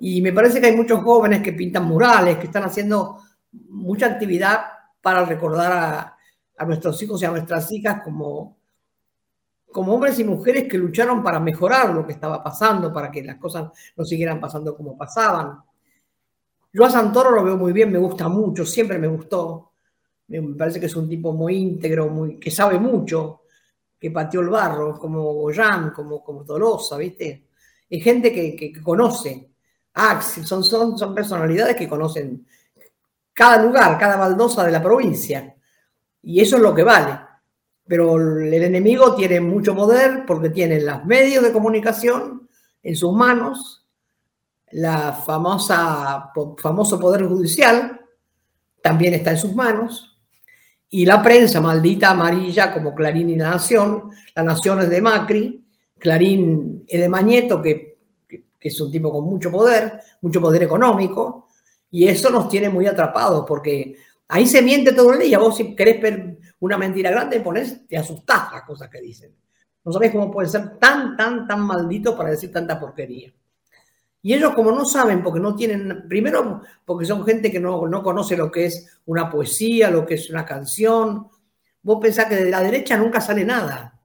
Y 0.00 0.20
me 0.22 0.32
parece 0.32 0.60
que 0.60 0.68
hay 0.68 0.76
muchos 0.76 1.02
jóvenes 1.02 1.42
que 1.42 1.52
pintan 1.52 1.84
murales, 1.84 2.38
que 2.38 2.46
están 2.46 2.64
haciendo 2.64 3.18
mucha 3.70 4.06
actividad 4.06 4.60
para 5.00 5.24
recordar 5.24 5.72
a, 5.72 6.16
a 6.56 6.64
nuestros 6.64 7.02
hijos 7.02 7.20
y 7.22 7.24
a 7.24 7.30
nuestras 7.30 7.70
hijas 7.72 8.02
como, 8.02 8.57
como 9.70 9.94
hombres 9.94 10.18
y 10.18 10.24
mujeres 10.24 10.68
que 10.68 10.78
lucharon 10.78 11.22
para 11.22 11.38
mejorar 11.40 11.94
lo 11.94 12.06
que 12.06 12.12
estaba 12.12 12.42
pasando, 12.42 12.92
para 12.92 13.10
que 13.10 13.22
las 13.22 13.36
cosas 13.36 13.70
no 13.96 14.04
siguieran 14.04 14.40
pasando 14.40 14.76
como 14.76 14.96
pasaban. 14.96 15.58
Yo 16.72 16.84
a 16.84 16.90
Santoro 16.90 17.30
lo 17.30 17.44
veo 17.44 17.56
muy 17.56 17.72
bien, 17.72 17.90
me 17.92 17.98
gusta 17.98 18.28
mucho, 18.28 18.64
siempre 18.64 18.98
me 18.98 19.08
gustó. 19.08 19.72
Me 20.28 20.42
parece 20.54 20.78
que 20.80 20.86
es 20.86 20.96
un 20.96 21.08
tipo 21.08 21.32
muy 21.32 21.56
íntegro, 21.56 22.08
muy, 22.08 22.38
que 22.38 22.50
sabe 22.50 22.78
mucho, 22.78 23.42
que 23.98 24.10
pateó 24.10 24.40
el 24.42 24.48
barro, 24.48 24.98
como 24.98 25.32
Goyán, 25.34 25.90
como, 25.90 26.22
como 26.22 26.44
Tolosa, 26.44 26.96
¿viste? 26.96 27.48
Es 27.88 28.04
gente 28.04 28.32
que, 28.32 28.54
que, 28.54 28.82
conoce. 28.82 29.50
Axel, 29.94 30.46
son, 30.46 30.62
son, 30.62 30.98
son 30.98 31.14
personalidades 31.14 31.74
que 31.74 31.88
conocen 31.88 32.46
cada 33.32 33.62
lugar, 33.62 33.98
cada 33.98 34.16
baldosa 34.16 34.64
de 34.64 34.72
la 34.72 34.82
provincia. 34.82 35.54
Y 36.22 36.40
eso 36.40 36.56
es 36.56 36.62
lo 36.62 36.74
que 36.74 36.82
vale. 36.82 37.27
Pero 37.88 38.16
el 38.16 38.52
enemigo 38.52 39.14
tiene 39.14 39.40
mucho 39.40 39.74
poder 39.74 40.24
porque 40.26 40.50
tiene 40.50 40.80
los 40.80 41.04
medios 41.06 41.42
de 41.42 41.52
comunicación 41.52 42.48
en 42.82 42.94
sus 42.94 43.12
manos, 43.12 43.86
la 44.70 45.12
famosa 45.12 46.30
famoso 46.58 47.00
poder 47.00 47.24
judicial 47.26 48.00
también 48.82 49.14
está 49.14 49.30
en 49.30 49.38
sus 49.38 49.54
manos 49.54 50.18
y 50.90 51.06
la 51.06 51.22
prensa 51.22 51.60
maldita 51.60 52.10
amarilla 52.10 52.72
como 52.72 52.94
Clarín 52.94 53.30
y 53.30 53.36
La 53.36 53.50
Nación, 53.50 54.10
La 54.34 54.42
Nación 54.42 54.80
es 54.80 54.90
de 54.90 55.00
Macri, 55.00 55.64
Clarín 55.98 56.84
es 56.86 57.00
de 57.00 57.08
Mañeto 57.08 57.60
que, 57.60 57.98
que 58.28 58.68
es 58.68 58.80
un 58.80 58.90
tipo 58.90 59.10
con 59.10 59.24
mucho 59.24 59.50
poder, 59.50 60.00
mucho 60.20 60.40
poder 60.40 60.62
económico 60.62 61.48
y 61.90 62.06
eso 62.06 62.30
nos 62.30 62.48
tiene 62.48 62.68
muy 62.68 62.86
atrapados 62.86 63.44
porque 63.46 63.96
ahí 64.28 64.46
se 64.46 64.62
miente 64.62 64.92
todo 64.92 65.14
el 65.14 65.20
día. 65.20 65.38
Vos 65.38 65.56
si 65.56 65.74
querés 65.74 66.37
una 66.60 66.76
mentira 66.76 67.10
grande, 67.10 67.40
pones, 67.40 67.86
te 67.86 67.96
asustás 67.96 68.52
las 68.52 68.62
cosas 68.62 68.88
que 68.88 69.00
dicen. 69.00 69.34
No 69.84 69.92
sabés 69.92 70.12
cómo 70.12 70.30
pueden 70.30 70.50
ser 70.50 70.78
tan, 70.78 71.16
tan, 71.16 71.46
tan 71.46 71.60
malditos 71.60 72.14
para 72.14 72.30
decir 72.30 72.52
tanta 72.52 72.78
porquería. 72.78 73.32
Y 74.20 74.34
ellos 74.34 74.52
como 74.54 74.72
no 74.72 74.84
saben, 74.84 75.22
porque 75.22 75.40
no 75.40 75.54
tienen, 75.54 76.06
primero 76.08 76.62
porque 76.84 77.06
son 77.06 77.24
gente 77.24 77.50
que 77.50 77.60
no, 77.60 77.86
no 77.86 78.02
conoce 78.02 78.36
lo 78.36 78.50
que 78.50 78.66
es 78.66 79.00
una 79.06 79.30
poesía, 79.30 79.90
lo 79.90 80.04
que 80.04 80.14
es 80.14 80.28
una 80.28 80.44
canción. 80.44 81.28
Vos 81.82 81.98
pensás 82.00 82.26
que 82.26 82.36
de 82.36 82.50
la 82.50 82.62
derecha 82.62 82.96
nunca 82.96 83.20
sale 83.20 83.44
nada. 83.44 84.00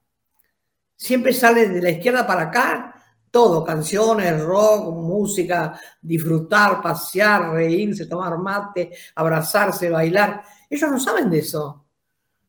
Siempre 0.96 1.34
sale 1.34 1.68
de 1.68 1.82
la 1.82 1.90
izquierda 1.90 2.26
para 2.26 2.44
acá 2.44 2.94
todo, 3.34 3.64
canciones, 3.64 4.40
rock, 4.44 4.94
música, 4.94 5.80
disfrutar, 6.00 6.80
pasear, 6.84 7.50
reírse, 7.50 8.06
tomar 8.06 8.38
mate, 8.38 8.92
abrazarse, 9.16 9.90
bailar. 9.90 10.44
Ellos 10.70 10.92
no 10.92 11.00
saben 11.00 11.32
de 11.32 11.40
eso. 11.40 11.83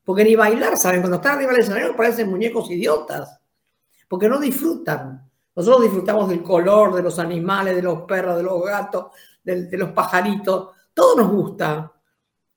Porque 0.04 0.24
ni 0.24 0.36
bailar 0.36 0.76
saben. 0.76 1.00
Cuando 1.00 1.16
están 1.16 1.36
arriba 1.36 1.52
del 1.52 1.62
escenario 1.62 1.96
parecen 1.96 2.30
muñecos 2.30 2.70
idiotas. 2.70 3.40
Porque 4.08 4.28
no 4.28 4.38
disfrutan. 4.38 5.30
Nosotros 5.56 5.82
disfrutamos 5.82 6.28
del 6.28 6.42
color, 6.42 6.94
de 6.94 7.02
los 7.02 7.18
animales, 7.18 7.76
de 7.76 7.82
los 7.82 8.02
perros, 8.02 8.36
de 8.36 8.42
los 8.42 8.62
gatos, 8.64 9.06
de, 9.42 9.68
los 9.72 9.90
pajaritos. 9.90 10.70
Todo 10.92 11.16
nos 11.16 11.30
gusta. 11.30 11.92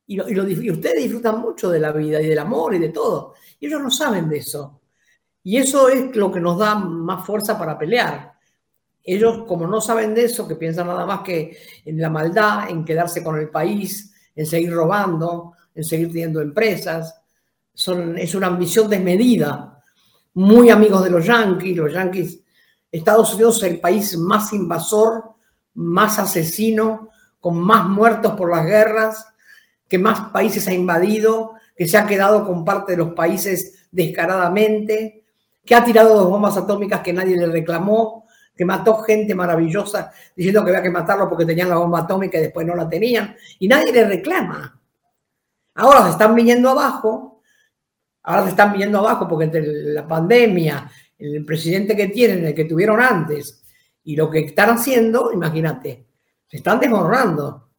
Y, 0.08 0.20
ustedes 0.20 1.04
disfrutan 1.04 1.40
mucho 1.40 1.70
de 1.70 1.80
la 1.80 1.92
vida 1.92 2.22
y 2.22 2.28
del 2.28 2.40
amor 2.40 2.76
y 2.76 2.80
de 2.80 2.90
todo. 2.90 3.36
Y 3.60 3.68
ellos 3.68 3.82
no 3.82 3.92
saben 3.92 4.28
de 4.28 4.38
eso. 4.38 4.82
Y 5.44 5.58
eso 5.58 5.88
es 5.90 6.16
lo 6.16 6.32
que 6.32 6.40
nos 6.40 6.58
da 6.58 6.76
más 6.76 7.26
fuerza 7.26 7.58
para 7.58 7.78
pelear. 7.78 8.34
Ellos, 9.04 9.46
como 9.48 9.68
no 9.68 9.80
saben 9.80 10.14
de 10.14 10.26
eso, 10.26 10.46
que 10.48 10.56
piensan 10.56 10.88
nada 10.88 11.06
más 11.06 11.22
que 11.22 11.58
en 11.86 12.02
la 12.02 12.10
maldad, 12.10 12.70
en 12.70 12.84
quedarse 12.84 13.24
con 13.24 13.38
el 13.38 13.50
país, 13.50 14.14
en 14.36 14.46
seguir 14.46 14.74
robando, 14.74 15.54
en 15.74 15.84
seguir 15.86 16.08
teniendo 16.08 16.42
empresas, 16.42 17.22
es 18.18 18.36
una 18.36 18.48
ambición 18.48 18.90
desmedida. 18.90 19.84
Muy 20.34 20.70
amigos 20.70 21.04
de 21.04 21.10
los 21.12 21.26
yanquis, 21.26 21.78
los 21.78 21.94
yanquis, 21.94 22.40
Estados 22.92 23.34
Unidos 23.34 23.58
es 23.58 23.72
el 23.72 23.80
país 23.80 24.18
más 24.18 24.54
invasor, 24.54 25.36
más 25.76 26.20
asesino, 26.20 27.10
con 27.40 27.60
más 27.60 27.88
muertos 27.88 28.34
por 28.34 28.50
las 28.50 28.66
guerras, 28.66 29.28
que 29.88 30.00
más 30.00 30.32
países 30.32 30.68
ha 30.68 30.74
invadido, 30.74 31.54
que 31.76 31.88
se 31.88 31.98
ha 31.98 32.08
quedado 32.08 32.46
con 32.46 32.66
parte 32.66 32.94
de 32.94 32.98
los 32.98 33.14
países 33.14 33.88
descaradamente, 33.92 35.24
que 35.64 35.76
ha 35.76 35.84
tirado 35.84 36.16
dos 36.16 36.30
bombas 36.30 36.58
atómicas 36.58 37.02
que 37.02 37.14
nadie 37.14 37.38
le 37.38 37.48
reclamó, 37.48 38.26
que 38.56 38.66
mató 38.66 38.98
gente 39.00 39.36
maravillosa 39.36 40.12
diciendo 40.36 40.64
que 40.64 40.72
había 40.72 40.82
que 40.82 40.90
matarlo 40.90 41.30
porque 41.30 41.46
tenían 41.46 41.70
la 41.70 41.78
bomba 41.78 42.00
atómica 42.00 42.40
y 42.40 42.42
después 42.42 42.66
no 42.66 42.76
la 42.76 42.90
tenían, 42.90 43.36
y 43.60 43.68
nadie 43.68 43.94
le 43.94 44.06
reclama. 44.06 44.80
Ahora 45.76 46.06
se 46.06 46.12
están 46.12 46.34
viniendo 46.34 46.70
abajo, 46.70 47.37
ahora 48.28 48.44
se 48.44 48.50
están 48.50 48.72
viniendo 48.72 49.00
abajo 49.00 49.28
porque 49.28 49.46
entre 49.46 49.62
la 49.94 50.08
pandemia, 50.08 50.90
el 51.18 51.44
presidente 51.44 51.96
que 51.96 52.08
tienen, 52.08 52.46
el 52.46 52.54
que 52.54 52.66
tuvieron 52.66 53.02
antes, 53.02 53.64
y 54.04 54.16
lo 54.16 54.30
que 54.30 54.40
están 54.40 54.70
haciendo, 54.70 55.34
imagínate, 55.34 56.06
se 56.46 56.58
están 56.58 56.80
desmoronando. 56.80 57.70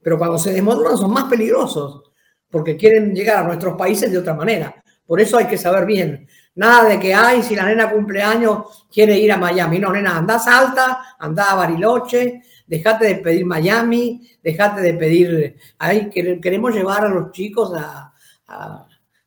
Pero 0.00 0.16
cuando 0.16 0.38
se 0.38 0.52
desmoronan 0.52 0.96
son 0.96 1.12
más 1.12 1.24
peligrosos, 1.24 2.12
porque 2.48 2.76
quieren 2.76 3.14
llegar 3.14 3.44
a 3.44 3.46
nuestros 3.46 3.76
países 3.76 4.10
de 4.10 4.18
otra 4.18 4.32
manera. 4.32 4.82
Por 5.04 5.20
eso 5.20 5.36
hay 5.36 5.46
que 5.46 5.58
saber 5.58 5.84
bien 5.84 6.28
Nada 6.58 6.88
de 6.88 6.98
que, 6.98 7.14
ay, 7.14 7.44
si 7.44 7.54
la 7.54 7.66
nena 7.66 7.88
cumpleaños 7.88 8.88
quiere 8.92 9.16
ir 9.16 9.30
a 9.30 9.36
Miami. 9.36 9.78
No, 9.78 9.92
nena, 9.92 10.16
anda 10.16 10.34
a 10.34 10.38
Salta, 10.40 11.14
anda 11.16 11.52
a 11.52 11.54
Bariloche, 11.54 12.42
dejate 12.66 13.04
de 13.04 13.14
pedir 13.14 13.46
Miami, 13.46 14.28
dejate 14.42 14.80
de 14.80 14.94
pedir, 14.94 15.56
ay, 15.78 16.10
queremos 16.10 16.74
llevar 16.74 17.04
a 17.04 17.10
los 17.10 17.30
chicos 17.30 17.72
a, 17.76 18.12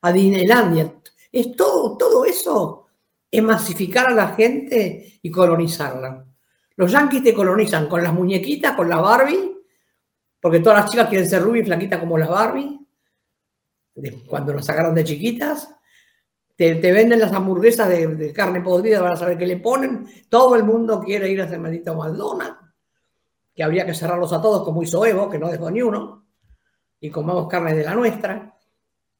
Disneylandia. 0.09 0.93
Es 1.31 1.55
todo, 1.55 1.97
todo 1.97 2.25
eso, 2.25 2.87
es 3.29 3.43
masificar 3.43 4.07
a 4.07 4.11
la 4.11 4.29
gente 4.29 5.19
y 5.21 5.29
colonizarla. 5.29 6.25
Los 6.75 6.91
yanquis 6.91 7.23
te 7.23 7.33
colonizan 7.33 7.87
con 7.87 8.03
las 8.03 8.13
muñequitas, 8.13 8.75
con 8.75 8.89
la 8.89 9.01
Barbie, 9.01 9.57
porque 10.39 10.59
todas 10.59 10.81
las 10.81 10.91
chicas 10.91 11.09
quieren 11.09 11.29
ser 11.29 11.41
rubias 11.41 11.63
y 11.63 11.67
flaquitas 11.67 11.99
como 11.99 12.17
las 12.17 12.29
Barbie, 12.29 12.79
cuando 14.27 14.53
nos 14.53 14.65
sacaron 14.65 14.95
de 14.95 15.03
chiquitas 15.03 15.69
te, 16.55 16.91
venden 16.91 17.19
las 17.19 17.33
hamburguesas 17.33 17.89
de, 17.89 18.31
carne 18.33 18.61
podrida 18.61 19.01
para 19.01 19.15
saber 19.15 19.37
qué 19.37 19.47
le 19.47 19.57
ponen. 19.57 20.05
Todo 20.29 20.55
el 20.55 20.63
mundo 20.63 21.01
quiere 21.01 21.29
ir 21.29 21.41
a 21.41 21.45
ese 21.45 21.57
maldito 21.57 21.95
McDonald's, 21.95 22.57
que 23.55 23.63
habría 23.63 23.85
que 23.85 23.95
cerrarlos 23.95 24.31
a 24.31 24.41
todos 24.41 24.63
como 24.63 24.83
hizo 24.83 25.03
Evo, 25.05 25.29
que 25.29 25.39
no 25.39 25.49
dejó 25.49 25.71
ni 25.71 25.81
uno, 25.81 26.27
y 26.99 27.09
comamos 27.09 27.47
carne 27.47 27.73
de 27.73 27.83
la 27.83 27.95
nuestra. 27.95 28.55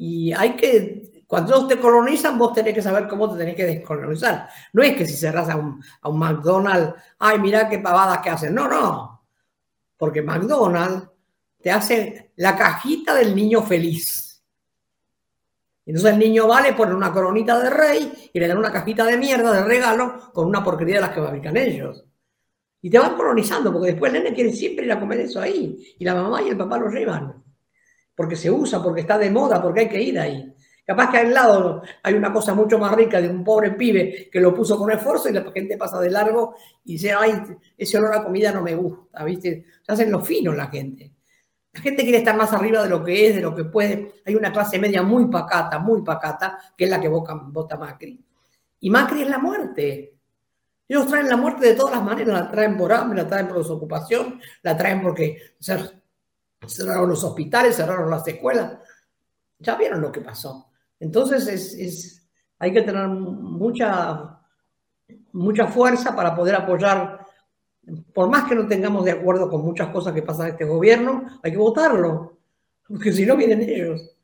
Y 0.01 0.33
hay 0.33 0.55
que, 0.55 1.23
cuando 1.27 1.67
te 1.67 1.77
colonizan, 1.77 2.37
vos 2.37 2.53
tenés 2.53 2.73
que 2.73 2.81
saber 2.81 3.07
cómo 3.07 3.31
te 3.31 3.37
tenés 3.37 3.55
que 3.55 3.65
descolonizar. 3.65 4.49
No 4.73 4.81
es 4.81 4.95
que 4.95 5.05
si 5.05 5.15
cerras 5.15 5.49
a 5.49 5.55
un, 5.55 5.83
a 6.01 6.09
un 6.09 6.17
McDonald's, 6.17 6.95
ay, 7.19 7.39
mira 7.39 7.69
qué 7.69 7.79
pavadas 7.79 8.19
que 8.19 8.29
hacen. 8.31 8.55
No, 8.55 8.67
no. 8.67 9.21
Porque 9.97 10.21
McDonald's 10.21 11.07
te 11.61 11.69
hace 11.71 12.31
la 12.37 12.57
cajita 12.57 13.13
del 13.13 13.35
niño 13.35 13.61
feliz 13.61 14.31
entonces 15.85 16.13
el 16.13 16.19
niño 16.19 16.47
va, 16.47 16.61
le 16.61 16.73
ponen 16.73 16.95
una 16.95 17.11
coronita 17.11 17.59
de 17.59 17.69
rey 17.69 18.29
y 18.31 18.39
le 18.39 18.47
dan 18.47 18.57
una 18.57 18.71
cajita 18.71 19.03
de 19.05 19.17
mierda 19.17 19.51
de 19.51 19.63
regalo 19.63 20.31
con 20.31 20.47
una 20.47 20.63
porquería 20.63 20.95
de 20.95 21.01
las 21.01 21.09
que 21.09 21.21
fabrican 21.21 21.57
ellos. 21.57 22.05
Y 22.81 22.89
te 22.89 22.97
van 22.97 23.15
colonizando, 23.15 23.73
porque 23.73 23.91
después 23.91 24.13
el 24.13 24.23
nene 24.23 24.33
quiere 24.33 24.53
siempre 24.53 24.85
ir 24.85 24.91
a 24.91 24.99
comer 24.99 25.19
eso 25.19 25.41
ahí. 25.41 25.95
Y 25.99 26.05
la 26.05 26.15
mamá 26.15 26.41
y 26.43 26.49
el 26.49 26.57
papá 26.57 26.77
lo 26.77 26.89
llevan. 26.89 27.43
Porque 28.21 28.35
se 28.35 28.51
usa, 28.51 28.83
porque 28.83 29.01
está 29.01 29.17
de 29.17 29.31
moda, 29.31 29.59
porque 29.59 29.79
hay 29.79 29.89
que 29.89 29.99
ir 29.99 30.19
ahí. 30.19 30.53
Capaz 30.85 31.09
que 31.09 31.17
al 31.17 31.33
lado 31.33 31.81
hay 32.03 32.13
una 32.13 32.31
cosa 32.31 32.53
mucho 32.53 32.77
más 32.77 32.91
rica 32.93 33.19
de 33.19 33.27
un 33.27 33.43
pobre 33.43 33.71
pibe 33.71 34.29
que 34.31 34.39
lo 34.39 34.53
puso 34.53 34.77
con 34.77 34.91
esfuerzo 34.91 35.27
y 35.27 35.33
la 35.33 35.51
gente 35.51 35.75
pasa 35.75 35.99
de 35.99 36.11
largo 36.11 36.53
y 36.85 36.93
dice, 36.93 37.13
ay, 37.13 37.33
ese 37.75 37.97
olor 37.97 38.13
a 38.13 38.23
comida 38.23 38.51
no 38.51 38.61
me 38.61 38.75
gusta, 38.75 39.23
¿viste? 39.23 39.65
Se 39.81 39.91
hacen 39.91 40.11
los 40.11 40.27
finos 40.27 40.55
la 40.55 40.67
gente. 40.67 41.11
La 41.73 41.81
gente 41.81 42.03
quiere 42.03 42.19
estar 42.19 42.37
más 42.37 42.53
arriba 42.53 42.83
de 42.83 42.89
lo 42.89 43.03
que 43.03 43.27
es, 43.27 43.35
de 43.37 43.41
lo 43.41 43.55
que 43.55 43.63
puede. 43.63 44.21
Hay 44.23 44.35
una 44.35 44.51
clase 44.51 44.77
media 44.77 45.01
muy 45.01 45.25
pacata, 45.25 45.79
muy 45.79 46.03
pacata, 46.03 46.59
que 46.77 46.83
es 46.83 46.91
la 46.91 47.01
que 47.01 47.07
vota, 47.07 47.33
vota 47.33 47.75
Macri. 47.75 48.23
Y 48.81 48.89
Macri 48.91 49.23
es 49.23 49.29
la 49.29 49.39
muerte. 49.39 50.13
Ellos 50.87 51.07
traen 51.07 51.27
la 51.27 51.37
muerte 51.37 51.65
de 51.65 51.73
todas 51.73 51.95
las 51.95 52.03
maneras, 52.05 52.39
la 52.39 52.51
traen 52.51 52.77
por 52.77 52.93
hambre, 52.93 53.23
la 53.23 53.27
traen 53.27 53.47
por 53.47 53.57
desocupación, 53.57 54.39
la 54.61 54.77
traen 54.77 55.01
porque 55.01 55.55
cerraron 56.67 57.09
los 57.09 57.23
hospitales, 57.23 57.75
cerraron 57.75 58.09
las 58.09 58.27
escuelas. 58.27 58.77
Ya 59.59 59.75
vieron 59.75 60.01
lo 60.01 60.11
que 60.11 60.21
pasó. 60.21 60.71
Entonces 60.99 61.47
es, 61.47 62.29
hay 62.59 62.71
que 62.71 62.81
tener 62.83 63.07
mucha, 63.07 64.39
mucha 65.33 65.67
fuerza 65.67 66.15
para 66.15 66.35
poder 66.35 66.55
apoyar, 66.55 67.25
por 68.13 68.29
más 68.29 68.47
que 68.47 68.55
no 68.55 68.67
tengamos 68.67 69.05
de 69.05 69.11
acuerdo 69.11 69.49
con 69.49 69.61
muchas 69.63 69.89
cosas 69.89 70.13
que 70.13 70.21
pasan 70.21 70.47
en 70.47 70.51
este 70.53 70.65
gobierno, 70.65 71.39
hay 71.41 71.51
que 71.51 71.57
votarlo, 71.57 72.37
porque 72.87 73.11
si 73.11 73.25
no 73.25 73.35
vienen 73.35 73.61
ellos. 73.61 74.15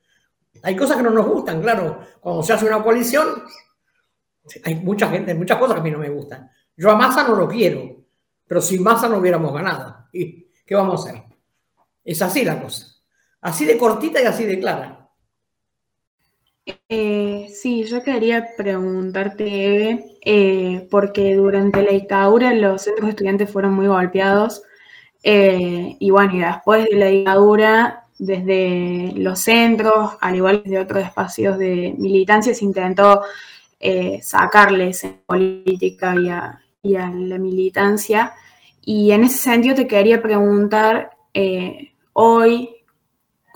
Hay 0.63 0.75
cosas 0.75 0.97
que 0.97 1.03
no 1.03 1.11
nos 1.11 1.27
gustan, 1.27 1.61
claro. 1.61 1.99
Cuando 2.19 2.43
se 2.43 2.53
hace 2.53 2.65
una 2.65 2.83
coalición, 2.83 3.43
hay 4.63 4.75
mucha 4.75 5.07
gente, 5.09 5.33
muchas 5.35 5.57
cosas 5.57 5.75
que 5.75 5.81
a 5.81 5.83
mí 5.83 5.91
no 5.91 5.99
me 5.99 6.09
gustan. 6.09 6.49
Yo 6.75 6.91
a 6.91 6.95
Massa 6.95 7.27
no 7.27 7.35
lo 7.35 7.47
quiero, 7.47 8.03
pero 8.45 8.61
sin 8.61 8.83
Massa 8.83 9.07
no 9.09 9.17
hubiéramos 9.17 9.53
ganado. 9.53 10.07
¿Y 10.13 10.47
qué 10.65 10.75
vamos 10.75 11.05
a 11.05 11.09
hacer? 11.09 11.26
Es 12.07 12.21
así 12.21 12.45
la 12.45 12.61
cosa. 12.61 12.87
Así 13.41 13.65
de 13.65 13.77
cortita 13.77 14.21
y 14.21 14.25
así 14.25 14.45
de 14.45 14.57
clara. 14.59 15.09
Eh, 16.87 17.49
sí, 17.53 17.83
yo 17.83 18.01
quería 18.01 18.47
preguntarte, 18.55 19.43
Eve, 19.43 20.17
eh, 20.23 20.87
porque 20.89 21.35
durante 21.35 21.83
la 21.83 21.91
dictadura 21.91 22.53
los 22.53 22.83
centros 22.83 23.09
estudiantes 23.09 23.51
fueron 23.51 23.73
muy 23.73 23.87
golpeados 23.87 24.63
eh, 25.21 25.97
y 25.99 26.09
bueno, 26.09 26.35
y 26.35 26.39
después 26.39 26.85
de 26.85 26.95
la 26.95 27.07
dictadura, 27.07 28.05
desde 28.17 29.11
los 29.17 29.39
centros, 29.39 30.11
al 30.21 30.35
igual 30.37 30.63
que 30.63 30.69
de 30.69 30.79
otros 30.79 31.03
espacios 31.03 31.57
de 31.57 31.93
militancia, 31.97 32.53
se 32.53 32.63
intentó 32.63 33.21
sacarles 34.21 35.03
en 35.03 35.21
política 35.25 36.15
y 36.15 36.29
a, 36.29 36.61
y 36.81 36.95
a, 36.95 37.09
la 37.09 37.37
militancia. 37.37 38.33
Y 38.81 39.11
en 39.11 39.25
ese 39.25 39.37
sentido 39.37 39.75
te 39.75 39.87
quería 39.87 40.21
preguntar 40.21 41.11
hoy, 42.19 42.77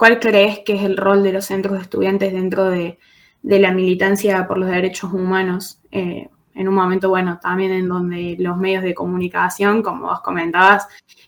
¿Cuál 0.01 0.19
crees 0.19 0.61
que 0.65 0.73
es 0.73 0.81
el 0.81 0.97
rol 0.97 1.21
de 1.21 1.31
los 1.31 1.45
centros 1.45 1.75
de 1.75 1.83
estudiantes 1.83 2.33
dentro 2.33 2.71
de, 2.71 2.97
la 3.43 3.71
militancia 3.71 4.47
por 4.47 4.57
los 4.57 4.67
derechos 4.67 5.13
humanos? 5.13 5.79
Eh, 5.91 6.27
en 6.55 6.67
un 6.67 6.73
momento, 6.73 7.09
bueno, 7.09 7.37
también 7.39 7.71
en 7.71 7.87
donde 7.87 8.35
los 8.39 8.57
medios 8.57 8.81
de 8.81 8.95
comunicación, 8.95 9.83
como 9.83 10.07
vos 10.07 10.21
comentabas, 10.21 10.87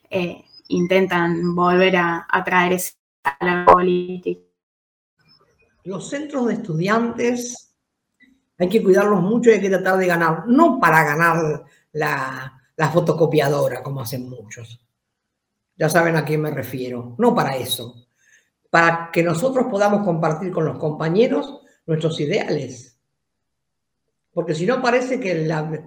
eh, 0.10 0.44
intentan 0.70 1.54
volver 1.54 1.98
a, 1.98 2.26
traer 2.44 2.74
esa 2.74 2.94
a 3.24 3.46
la 3.46 3.64
política. 3.64 4.42
Los 5.84 6.10
centros 6.10 6.48
de 6.48 6.56
estudiantes 6.56 7.76
hay 8.58 8.70
que 8.70 8.82
cuidarlos 8.82 9.22
mucho 9.22 9.52
y 9.52 9.54
hay 9.54 9.62
que 9.62 9.70
tratar 9.70 10.00
de 10.00 10.08
ganar, 10.08 10.48
no 10.48 10.80
para 10.80 11.04
ganar 11.04 11.64
la, 11.92 12.60
la 12.76 12.90
fotocopiadora, 12.90 13.84
como 13.84 14.02
hacen 14.02 14.28
muchos. 14.28 14.84
Ya 15.76 15.90
saben 15.90 16.16
a 16.16 16.26
quién 16.26 16.42
me 16.42 16.52
refiero, 16.52 17.16
no 17.18 17.34
para 17.34 17.58
eso 17.58 18.04
para 18.74 19.12
que 19.14 19.22
nosotros 19.22 19.68
podamos 19.70 20.04
compartir 20.04 20.52
con 20.52 20.66
los 20.66 20.80
compañeros 20.80 21.62
nuestros 21.86 22.20
ideales. 22.20 23.00
Porque 24.34 24.56
si 24.56 24.66
no 24.66 24.82
parece 24.82 25.20
que 25.20 25.46
la, 25.46 25.80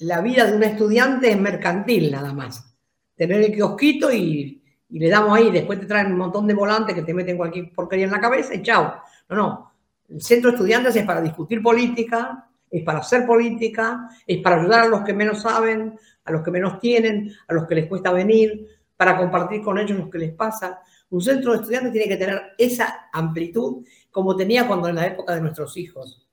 la, 0.00 0.20
vida 0.22 0.44
de 0.44 0.56
un 0.56 0.64
estudiante 0.64 1.30
es 1.30 1.38
mercantil 1.38 2.10
nada 2.10 2.32
más. 2.32 2.74
Tener 3.14 3.42
el 3.42 3.54
kiosquito 3.54 4.12
y, 4.12 4.60
y, 4.88 4.98
le 4.98 5.08
damos 5.08 5.38
ahí, 5.38 5.52
después 5.52 5.78
te 5.78 5.86
traen 5.86 6.08
un 6.08 6.18
montón 6.18 6.48
de 6.48 6.54
volantes 6.54 6.96
que 6.96 7.02
te 7.02 7.14
meten 7.14 7.36
cualquier 7.36 7.72
porquería 7.72 8.06
en 8.06 8.10
la 8.10 8.20
cabeza 8.20 8.52
y 8.52 8.62
chao. 8.62 8.96
No, 9.28 9.36
no. 9.36 9.72
El 10.08 10.20
centro 10.20 10.50
de 10.50 10.56
estudiantes 10.56 10.96
es 10.96 11.06
para 11.06 11.20
discutir 11.20 11.62
política, 11.62 12.48
es 12.68 12.82
para 12.82 12.98
hacer 12.98 13.24
política, 13.24 14.08
es 14.26 14.38
para 14.38 14.60
ayudar 14.60 14.80
a 14.80 14.88
los 14.88 15.02
que 15.02 15.14
menos 15.14 15.42
saben, 15.42 15.96
a 16.26 16.32
los 16.32 16.42
que 16.42 16.50
menos 16.50 16.80
tienen, 16.80 17.32
a 17.46 17.54
los 17.54 17.66
que 17.66 17.76
les 17.76 17.86
cuesta 17.86 18.12
venir, 18.12 18.66
para 18.96 19.16
compartir 19.16 19.62
con 19.62 19.78
ellos 19.78 19.98
lo 19.98 20.10
que 20.10 20.18
les 20.18 20.32
pasa. 20.32 20.80
Un 21.10 21.20
centro 21.20 21.52
de 21.52 21.58
estudiantes 21.58 21.92
tiene 21.92 22.08
que 22.08 22.16
tener 22.16 22.42
esa 22.58 23.08
amplitud 23.12 23.84
como 24.10 24.34
tenía 24.34 24.66
cuando 24.66 24.88
en 24.88 24.96
la 24.96 25.06
época 25.06 25.34
de 25.34 25.40
nuestros 25.40 25.76
hijos. 25.76 26.26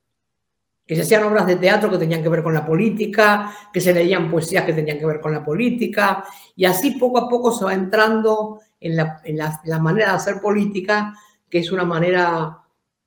Que 0.86 0.95
se 0.95 1.01
hacían 1.01 1.23
obras 1.23 1.45
de 1.45 1.58
teatro 1.58 1.89
que 1.89 1.97
tenían 1.97 2.23
que 2.23 2.29
ver 2.29 2.43
con 2.43 2.53
la 2.53 2.65
política, 2.65 3.53
que 3.71 3.79
se 3.79 3.93
leían 3.93 4.29
poesías 4.29 4.65
que 4.65 4.73
tenían 4.73 4.97
que 4.97 5.06
ver 5.06 5.21
con 5.21 5.32
la 5.32 5.43
política, 5.43 6.25
y 6.56 6.65
así 6.65 6.91
poco 6.91 7.19
a 7.19 7.29
poco 7.29 7.51
se 7.51 7.65
va 7.65 7.73
entrando 7.73 8.60
en 8.79 8.97
la, 8.97 9.79
manera 9.79 10.10
de 10.10 10.15
hacer 10.15 10.41
política, 10.41 11.13
que 11.49 11.60
es 11.60 11.71
una 11.71 11.86
manera 11.86 12.58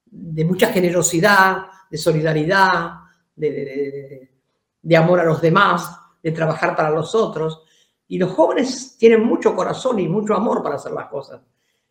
de 0.04 0.44
mucha 0.44 0.68
generosidad, 0.68 1.66
de 1.90 1.98
solidaridad, 1.98 2.92
de 3.34 4.96
amor 4.96 5.20
a 5.20 5.24
los 5.24 5.42
demás, 5.42 5.90
de 6.26 6.32
trabajar 6.32 6.74
para 6.74 6.90
los 6.90 7.14
otros. 7.14 7.62
Y 8.08 8.18
los 8.18 8.32
jóvenes 8.32 8.96
tienen 8.98 9.22
mucho 9.24 9.54
corazón 9.54 10.00
y 10.00 10.08
mucho 10.08 10.34
amor 10.34 10.60
para 10.60 10.74
hacer 10.74 10.90
las 10.90 11.06
cosas. 11.06 11.40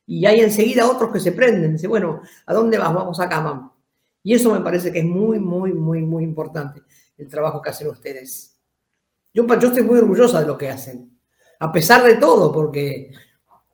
Y 0.06 0.26
hay 0.26 0.42
enseguida 0.42 0.90
otros 0.90 1.10
que 1.14 1.22
se 1.22 1.32
prenden. 1.32 1.72
Dice, 1.72 1.88
bueno, 1.88 2.20
¿a 2.46 2.54
dónde 2.54 2.78
vas? 2.78 2.94
Vamos 2.94 3.18
acá, 3.22 3.40
mamá. 3.40 3.74
Y 4.24 4.34
eso 4.34 4.52
me 4.52 4.60
parece 4.60 4.92
que 4.92 5.00
es 5.00 5.06
muy, 5.06 5.40
muy, 5.40 5.72
muy, 5.72 6.02
muy 6.02 6.26
importante, 6.26 6.82
el 7.18 7.30
trabajo 7.30 7.62
que 7.62 7.70
hacen 7.70 7.88
ustedes. 7.88 8.60
Yo, 9.34 9.48
yo 9.48 9.68
estoy 9.70 9.84
muy 9.84 10.00
orgullosa 10.00 10.42
de 10.42 10.48
lo 10.48 10.58
que 10.58 10.70
hacen, 10.70 11.18
a 11.60 11.72
pesar 11.72 12.04
de 12.04 12.16
todo, 12.16 12.52
porque 12.52 13.12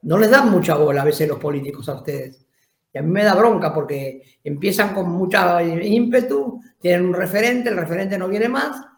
no 0.04 0.20
les 0.20 0.30
dan 0.30 0.52
mucha 0.52 0.76
bola 0.76 1.02
a 1.02 1.06
veces 1.06 1.28
los 1.28 1.40
políticos 1.40 1.90
a 1.90 1.96
ustedes. 1.96 2.46
Y 2.94 3.00
a 3.00 3.02
mí 3.02 3.10
me 3.10 3.24
da 3.24 3.34
bronca 3.34 3.74
porque 3.74 4.22
empiezan 4.44 4.94
con 4.94 5.10
mucha 5.10 5.64
ímpetu, 5.64 6.62
tienen 6.80 7.08
un 7.08 7.14
referente, 7.14 7.70
el 7.70 7.78
referente 7.78 8.18
no 8.18 8.28
viene 8.28 8.50
más, 8.50 8.91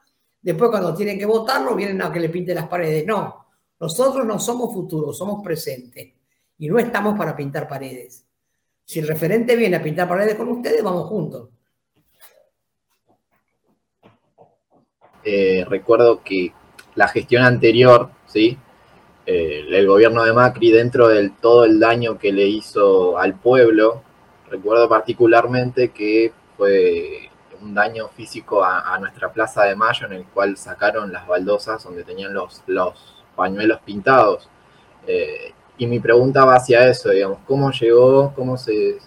después 0.43 0.69
cuando 0.69 0.93
tienen 0.93 1.17
que 1.17 1.25
votarlo 1.25 1.75
vienen 1.75 2.01
a 2.01 2.11
que 2.11 2.19
le 2.19 2.29
pinte 2.29 2.53
las 2.53 2.67
paredes. 2.67 3.05
No, 3.07 3.47
nosotros 3.79 4.25
no 4.25 4.37
somos 4.39 4.73
futuros, 4.73 5.17
somos 5.17 5.41
presentes 5.43 6.13
y 6.59 6.67
no 6.67 6.77
estamos 6.77 7.17
para 7.17 7.35
pintar 7.35 7.67
paredes. 7.67 8.25
Si 8.85 8.99
el 8.99 9.07
referente 9.07 9.55
viene 9.55 9.77
a 9.77 9.83
pintar 9.83 10.07
paredes 10.07 10.35
con 10.35 10.49
ustedes, 10.49 10.83
vamos 10.83 11.07
juntos. 11.07 11.49
Eh, 15.23 15.65
recuerdo 15.67 16.21
que 16.21 16.51
la 16.95 17.07
gestión 17.07 17.43
anterior, 17.43 18.09
¿sí? 18.27 18.57
Eh, 19.25 19.65
el 19.69 19.87
gobierno 19.87 20.25
de 20.25 20.33
Macri, 20.33 20.71
dentro 20.71 21.07
de 21.07 21.29
todo 21.41 21.63
el 21.63 21.79
daño 21.79 22.17
que 22.17 22.33
le 22.33 22.45
hizo 22.45 23.17
al 23.17 23.39
pueblo, 23.39 24.03
recuerdo 24.49 24.89
particularmente 24.89 25.91
que 25.91 26.33
fue 26.57 27.29
un 27.63 27.73
daño 27.73 28.09
físico 28.09 28.63
a, 28.63 28.97
nuestra 28.99 29.31
Plaza 29.31 29.63
de 29.63 29.75
Mayo, 29.75 30.07
en 30.07 30.13
el 30.13 30.25
cual 30.25 30.57
sacaron 30.57 31.11
las 31.11 31.25
baldosas 31.27 31.83
donde 31.83 32.03
tenían 32.03 32.33
los, 32.33 32.61
los 32.67 33.25
pañuelos 33.35 33.79
pintados. 33.81 34.49
Eh, 35.07 35.53
y 35.77 35.87
mi 35.87 35.99
pregunta 35.99 36.45
va 36.45 36.55
hacia 36.55 36.87
eso, 36.87 37.09
digamos, 37.09 37.39
¿cómo 37.47 37.71
llegó, 37.71 38.33
cómo 38.35 38.57
se, 38.57 38.99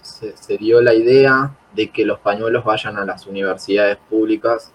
dio 0.58 0.80
la 0.80 0.94
idea 0.94 1.54
de 1.74 1.90
que 1.90 2.04
los 2.04 2.18
pañuelos 2.18 2.64
vayan 2.64 2.96
a 2.96 3.04
las 3.04 3.26
universidades 3.26 3.98
públicas 4.10 4.72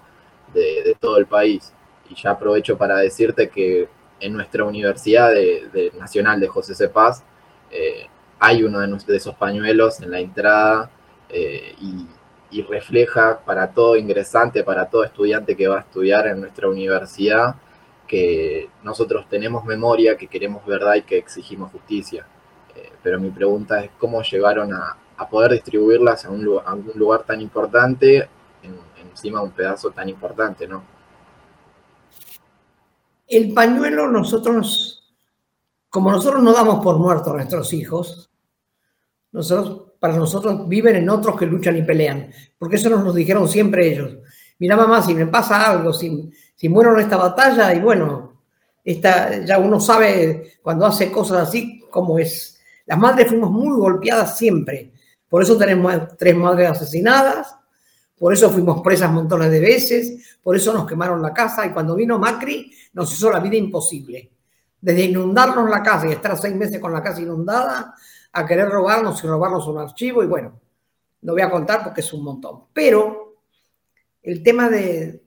de, 0.53 0.95
todo 0.99 1.17
el 1.17 1.25
país? 1.25 1.73
Y 2.09 2.15
ya 2.15 2.31
aprovecho 2.31 2.77
para 2.77 2.97
decirte 2.97 3.49
que 3.49 3.89
en 4.19 4.33
nuestra 4.33 4.63
Universidad 4.63 5.31
de, 5.31 5.91
Nacional 5.99 6.39
de 6.39 6.47
José 6.47 6.75
C. 6.75 6.87
Paz 6.87 7.23
eh, 7.71 8.07
hay 8.39 8.63
uno 8.63 8.79
de, 8.79 9.17
esos 9.17 9.35
pañuelos 9.35 10.01
en 10.01 10.11
la 10.11 10.19
entrada 10.19 10.89
eh, 11.29 11.75
y, 11.81 12.05
y 12.51 12.61
refleja 12.63 13.39
para 13.45 13.71
todo 13.71 13.95
ingresante, 13.95 14.63
para 14.63 14.89
todo 14.89 15.03
estudiante 15.05 15.55
que 15.55 15.67
va 15.67 15.77
a 15.77 15.81
estudiar 15.81 16.27
en 16.27 16.41
nuestra 16.41 16.67
universidad, 16.67 17.55
que 18.05 18.69
nosotros 18.83 19.25
tenemos 19.29 19.63
memoria, 19.63 20.17
que 20.17 20.27
queremos 20.27 20.65
verdad 20.65 20.95
y 20.95 21.03
que 21.03 21.17
exigimos 21.17 21.71
justicia. 21.71 22.27
Eh, 22.75 22.91
pero 23.01 23.19
mi 23.19 23.29
pregunta 23.29 23.83
es 23.83 23.91
cómo 23.97 24.21
llegaron 24.21 24.73
a, 24.73 24.97
poder 25.29 25.51
distribuirlas 25.51 26.25
a 26.25 26.31
un, 26.31 26.43
lugar, 26.43 27.23
tan 27.23 27.39
importante, 27.41 28.27
encima 28.99 29.39
de 29.39 29.45
un 29.45 29.51
pedazo 29.51 29.91
tan 29.91 30.09
importante, 30.09 30.67
¿no? 30.67 30.83
El 33.27 33.53
pañuelo 33.53 34.07
nosotros, 34.07 35.13
como 35.89 36.11
nosotros 36.11 36.41
no 36.41 36.51
damos 36.53 36.83
por 36.83 36.97
muertos 36.97 37.27
a 37.27 37.35
nuestros 37.35 37.71
hijos, 37.71 38.31
nosotros, 39.31 39.90
para 40.01 40.15
nosotros 40.15 40.67
viven 40.67 40.95
en 40.95 41.07
otros 41.11 41.37
que 41.37 41.45
luchan 41.45 41.77
y 41.77 41.83
pelean, 41.83 42.31
porque 42.57 42.77
eso 42.77 42.89
nos 42.89 43.03
lo 43.03 43.13
dijeron 43.13 43.47
siempre 43.47 43.87
ellos. 43.87 44.17
Mira 44.57 44.75
mamá, 44.75 44.99
si 45.03 45.13
me 45.13 45.27
pasa 45.27 45.69
algo, 45.69 45.93
si, 45.93 46.27
si 46.55 46.67
muero 46.69 46.95
en 46.95 47.01
esta 47.01 47.17
batalla, 47.17 47.71
y 47.75 47.79
bueno, 47.79 48.41
esta, 48.83 49.45
ya 49.45 49.59
uno 49.59 49.79
sabe 49.79 50.53
cuando 50.63 50.87
hace 50.87 51.11
cosas 51.11 51.47
así 51.47 51.83
cómo 51.91 52.17
es. 52.17 52.59
Las 52.87 52.97
madres 52.97 53.27
fuimos 53.27 53.51
muy 53.51 53.77
golpeadas 53.77 54.39
siempre. 54.39 54.91
Por 55.29 55.43
eso 55.43 55.55
tenemos 55.55 56.17
tres 56.17 56.35
madres 56.35 56.71
asesinadas, 56.71 57.55
por 58.17 58.33
eso 58.33 58.49
fuimos 58.49 58.81
presas 58.81 59.11
montones 59.11 59.51
de 59.51 59.59
veces, 59.59 60.39
por 60.41 60.55
eso 60.55 60.73
nos 60.73 60.87
quemaron 60.87 61.21
la 61.21 61.31
casa 61.31 61.63
y 61.67 61.69
cuando 61.69 61.93
vino 61.93 62.17
Macri 62.17 62.73
nos 62.93 63.13
hizo 63.13 63.29
la 63.29 63.39
vida 63.39 63.55
imposible. 63.55 64.31
Desde 64.81 65.03
inundarnos 65.03 65.69
la 65.69 65.83
casa 65.83 66.07
y 66.07 66.13
estar 66.13 66.35
seis 66.39 66.55
meses 66.55 66.79
con 66.79 66.91
la 66.91 67.03
casa 67.03 67.21
inundada, 67.21 67.93
a 68.33 68.45
querer 68.45 68.69
robarnos 68.69 69.23
y 69.23 69.27
robarnos 69.27 69.67
un 69.67 69.77
archivo 69.77 70.23
y 70.23 70.27
bueno, 70.27 70.59
no 71.21 71.33
voy 71.33 71.41
a 71.41 71.49
contar 71.49 71.83
porque 71.83 72.01
es 72.01 72.13
un 72.13 72.23
montón. 72.23 72.65
Pero 72.73 73.35
el 74.23 74.41
tema 74.41 74.69
de, 74.69 75.23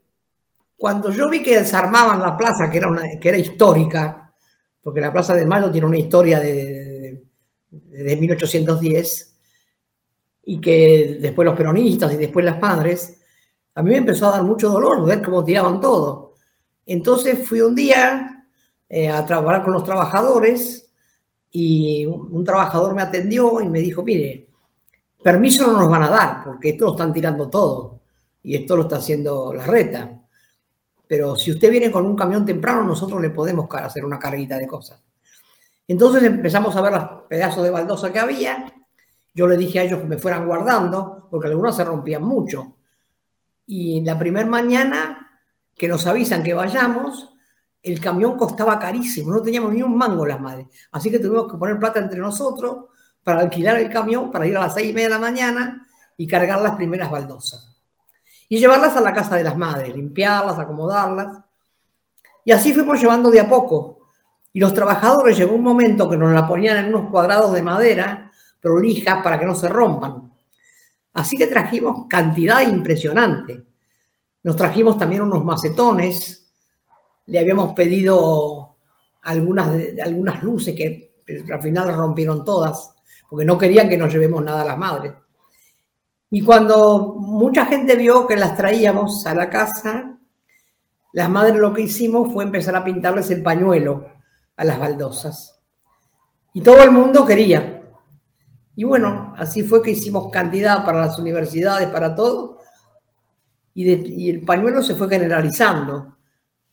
cuando 0.76 1.10
yo 1.10 1.28
vi 1.28 1.42
que 1.42 1.58
desarmaban 1.58 2.20
la 2.20 2.36
plaza, 2.36 2.70
que 2.70 2.78
era, 2.78 2.88
una, 2.88 3.02
que 3.20 3.28
era 3.28 3.38
histórica, 3.38 4.32
porque 4.82 5.00
la 5.00 5.12
Plaza 5.12 5.34
de 5.34 5.46
Mayo 5.46 5.70
tiene 5.70 5.86
una 5.86 5.98
historia 5.98 6.38
de, 6.38 7.24
de, 7.70 8.16
1810, 8.16 9.36
y 10.46 10.60
que 10.60 11.18
después 11.20 11.46
los 11.46 11.56
peronistas 11.56 12.12
y 12.12 12.16
después 12.16 12.44
las 12.44 12.60
madres, 12.60 13.18
a 13.74 13.82
mí 13.82 13.90
me 13.90 13.96
empezó 13.96 14.28
a 14.28 14.32
dar 14.32 14.42
mucho 14.42 14.68
dolor 14.68 15.04
ver 15.06 15.22
cómo 15.22 15.42
tiraban 15.42 15.80
todo. 15.80 16.34
Entonces 16.84 17.48
fui 17.48 17.62
un 17.62 17.74
día 17.74 18.46
eh, 18.88 19.08
a 19.08 19.24
trabajar 19.24 19.64
con 19.64 19.72
los 19.72 19.84
trabajadores 19.84 20.83
y 21.56 22.04
un, 22.04 22.44
trabajador 22.44 22.96
me 22.96 23.02
atendió 23.02 23.60
y 23.60 23.68
me 23.68 23.78
dijo, 23.78 24.02
mire, 24.02 24.48
permiso 25.22 25.64
no 25.68 25.78
nos 25.78 25.88
van 25.88 26.02
a 26.02 26.10
dar 26.10 26.44
porque 26.44 26.70
esto 26.70 26.86
lo 26.86 26.90
están 26.90 27.12
tirando 27.12 27.48
todo 27.48 28.00
y 28.42 28.56
esto 28.56 28.76
lo 28.76 28.82
está 28.82 28.96
haciendo 28.96 29.54
la 29.54 29.64
reta. 29.64 30.20
Pero 31.06 31.36
si 31.36 31.52
usted 31.52 31.70
viene 31.70 31.92
con 31.92 32.06
un 32.06 32.16
camión 32.16 32.44
temprano, 32.44 32.82
nosotros 32.82 33.22
le 33.22 33.30
podemos 33.30 33.68
hacer 33.70 34.04
una 34.04 34.18
carguita 34.18 34.58
de 34.58 34.66
cosas. 34.66 35.00
Entonces 35.86 36.24
empezamos 36.24 36.74
a 36.74 36.80
ver 36.80 36.92
los 36.92 37.04
pedazos 37.28 37.62
de 37.62 37.70
baldosa 37.70 38.12
que 38.12 38.18
había. 38.18 38.74
Yo 39.32 39.46
le 39.46 39.56
dije 39.56 39.78
a 39.78 39.84
ellos 39.84 40.00
que 40.00 40.06
me 40.06 40.18
fueran 40.18 40.48
guardando, 40.48 41.28
porque 41.30 41.46
algunos 41.46 41.76
se 41.76 41.84
rompían 41.84 42.24
mucho. 42.24 42.78
Y 43.64 44.00
la 44.00 44.18
primera 44.18 44.46
mañana 44.46 45.40
que 45.76 45.86
nos 45.86 46.04
avisan 46.08 46.42
que 46.42 46.52
vayamos, 46.52 47.32
el 47.84 48.00
camión 48.00 48.36
costaba 48.36 48.78
carísimo, 48.78 49.30
no 49.30 49.42
teníamos 49.42 49.72
ni 49.72 49.82
un 49.82 49.96
mango 49.96 50.26
las 50.26 50.40
madres. 50.40 50.66
Así 50.90 51.10
que 51.10 51.18
tuvimos 51.18 51.52
que 51.52 51.58
poner 51.58 51.78
plata 51.78 52.00
entre 52.00 52.18
nosotros 52.18 52.86
para 53.22 53.40
alquilar 53.40 53.76
el 53.78 53.90
camión, 53.90 54.30
para 54.30 54.46
ir 54.46 54.56
a 54.56 54.60
las 54.60 54.74
seis 54.74 54.90
y 54.90 54.92
media 54.92 55.08
de 55.08 55.14
la 55.14 55.20
mañana 55.20 55.86
y 56.16 56.26
cargar 56.26 56.60
las 56.60 56.76
primeras 56.76 57.10
baldosas 57.10 57.74
y 58.48 58.58
llevarlas 58.58 58.96
a 58.96 59.00
la 59.00 59.12
casa 59.12 59.36
de 59.36 59.44
las 59.44 59.56
madres, 59.56 59.94
limpiarlas, 59.94 60.58
acomodarlas. 60.58 61.40
Y 62.44 62.52
así 62.52 62.72
fuimos 62.72 63.00
llevando 63.00 63.30
de 63.30 63.40
a 63.40 63.48
poco. 63.48 64.08
Y 64.52 64.60
los 64.60 64.72
trabajadores 64.74 65.36
llegó 65.36 65.54
un 65.54 65.62
momento 65.62 66.08
que 66.08 66.16
nos 66.16 66.32
la 66.32 66.46
ponían 66.46 66.76
en 66.76 66.94
unos 66.94 67.10
cuadrados 67.10 67.52
de 67.52 67.62
madera 67.62 68.30
prolijas 68.60 69.22
para 69.22 69.38
que 69.38 69.46
no 69.46 69.54
se 69.54 69.68
rompan. 69.68 70.32
Así 71.14 71.36
que 71.36 71.46
trajimos 71.46 72.06
cantidad 72.08 72.60
impresionante. 72.60 73.64
Nos 74.42 74.56
trajimos 74.56 74.98
también 74.98 75.22
unos 75.22 75.44
macetones. 75.44 76.43
Le 77.26 77.38
habíamos 77.38 77.72
pedido 77.72 78.76
algunas, 79.22 79.70
algunas 80.04 80.42
luces 80.42 80.74
que 80.74 81.14
al 81.52 81.62
final 81.62 81.94
rompieron 81.94 82.44
todas, 82.44 82.94
porque 83.28 83.44
no 83.44 83.58
querían 83.58 83.88
que 83.88 83.96
nos 83.96 84.12
llevemos 84.12 84.44
nada 84.44 84.62
a 84.62 84.66
las 84.66 84.78
madres. 84.78 85.12
Y 86.30 86.42
cuando 86.42 87.14
mucha 87.16 87.66
gente 87.66 87.96
vio 87.96 88.26
que 88.26 88.36
las 88.36 88.56
traíamos 88.56 89.26
a 89.26 89.34
la 89.34 89.48
casa, 89.48 90.18
las 91.12 91.30
madres 91.30 91.56
lo 91.56 91.72
que 91.72 91.82
hicimos 91.82 92.32
fue 92.32 92.42
empezar 92.42 92.74
a 92.74 92.82
pintarles 92.82 93.30
el 93.30 93.42
pañuelo 93.42 94.08
a 94.56 94.64
las 94.64 94.78
baldosas. 94.78 95.60
Y 96.52 96.60
todo 96.60 96.82
el 96.82 96.90
mundo 96.90 97.24
quería. 97.24 97.82
Y 98.74 98.82
bueno, 98.82 99.32
así 99.38 99.62
fue 99.62 99.80
que 99.80 99.92
hicimos 99.92 100.30
cantidad 100.32 100.84
para 100.84 101.00
las 101.00 101.18
universidades, 101.20 101.88
para 101.88 102.16
todo. 102.16 102.58
Y, 103.74 103.88
y 103.92 104.30
el 104.30 104.44
pañuelo 104.44 104.82
se 104.82 104.96
fue 104.96 105.08
generalizando. 105.08 106.16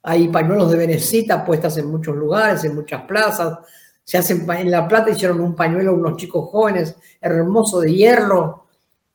Hay 0.04 0.30
pañuelos 0.30 0.72
de 0.72 0.78
Venecita 0.78 1.46
puestas 1.46 1.78
en 1.78 1.88
muchos 1.88 2.16
lugares, 2.16 2.64
en 2.64 2.76
muchas 2.76 3.04
plazas. 3.04 3.60
Se 4.04 4.18
hacen 4.18 4.50
en 4.50 4.72
La 4.72 4.88
Plata 4.88 5.12
hicieron 5.12 5.40
un 5.40 5.56
pañuelo 5.56 5.94
unos 5.94 6.18
chicos 6.18 6.50
jóvenes, 6.50 6.96
hermoso 7.20 7.82
de 7.82 7.94
hierro, 7.94 8.66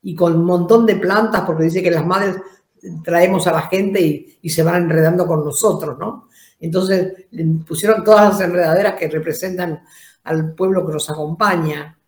y 0.03 0.15
con 0.15 0.37
un 0.37 0.45
montón 0.45 0.87
de 0.87 0.97
plantas, 0.97 1.43
porque 1.43 1.65
dice 1.65 1.83
que 1.83 1.91
las 1.91 2.07
madres 2.07 2.37
traemos 3.03 3.47
a 3.47 3.53
la 3.53 3.63
gente 3.63 4.01
y, 4.41 4.49
se 4.49 4.63
van 4.63 4.85
enredando 4.85 5.27
con 5.27 5.45
nosotros, 5.45 5.99
¿no? 5.99 6.29
Entonces 6.61 7.27
pusieron 7.67 8.05
todas 8.05 8.31
las 8.31 8.41
enredaderas 8.41 8.95
que 8.95 9.09
representan 9.09 9.83
al 10.23 10.55
pueblo 10.55 10.87
que 10.87 10.93
nos 10.93 11.11
acompaña. 11.11 11.99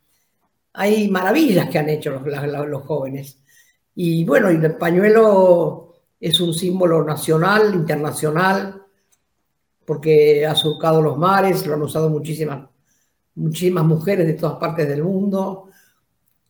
Hay 0.75 1.09
maravillas 1.09 1.69
que 1.69 1.79
han 1.79 1.89
hecho 1.89 2.11
los, 2.11 2.69
los 2.69 2.83
jóvenes. 2.85 3.39
Y 3.97 4.25
bueno, 4.25 4.49
el 4.49 4.77
pañuelo 4.77 5.88
es 6.21 6.41
un 6.41 6.53
símbolo 6.53 7.05
nacional, 7.05 7.75
internacional, 7.75 8.83
porque 9.85 10.47
ha 10.47 10.55
surcado 10.55 11.01
los 11.01 11.17
mares, 11.17 11.67
lo 11.67 11.75
han 11.75 11.83
usado 11.83 12.11
muchísimas, 12.11 12.69
muchísimas 13.35 13.85
mujeres 13.85 14.27
de 14.27 14.35
todas 14.35 14.59
partes 14.59 14.89
del 14.89 15.03
mundo 15.03 15.69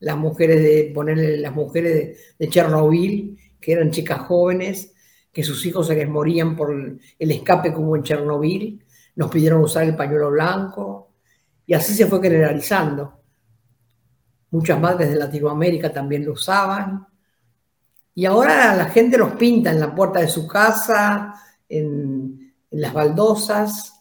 las 0.00 0.16
mujeres 0.16 0.62
de 0.62 0.92
ponerle 0.94 1.38
las 1.38 1.54
mujeres 1.54 2.18
de, 2.38 2.48
Chernobyl, 2.48 3.36
que 3.60 3.72
eran 3.72 3.90
chicas 3.90 4.20
jóvenes, 4.20 4.94
que 5.32 5.42
sus 5.42 5.64
hijos 5.66 5.86
se 5.86 5.94
les 5.94 6.08
morían 6.08 6.56
por 6.56 6.72
el, 6.72 7.00
escape 7.18 7.72
como 7.72 7.96
en 7.96 8.02
Chernobyl, 8.02 8.84
nos 9.16 9.30
pidieron 9.30 9.62
usar 9.62 9.84
el 9.84 9.96
pañuelo 9.96 10.30
blanco, 10.30 11.12
y 11.66 11.74
así 11.74 11.94
se 11.94 12.06
fue 12.06 12.20
generalizando. 12.20 13.20
Muchas 14.50 14.80
madres 14.80 15.10
de 15.10 15.16
Latinoamérica 15.16 15.92
también 15.92 16.24
lo 16.24 16.32
usaban. 16.32 17.06
Y 18.18 18.26
ahora 18.26 18.74
la 18.74 18.86
gente 18.86 19.16
los 19.16 19.34
pinta 19.34 19.70
en 19.70 19.78
la 19.78 19.94
puerta 19.94 20.18
de 20.18 20.26
su 20.26 20.44
casa, 20.44 21.34
en, 21.68 22.52
en 22.68 22.80
las 22.80 22.92
baldosas, 22.92 23.94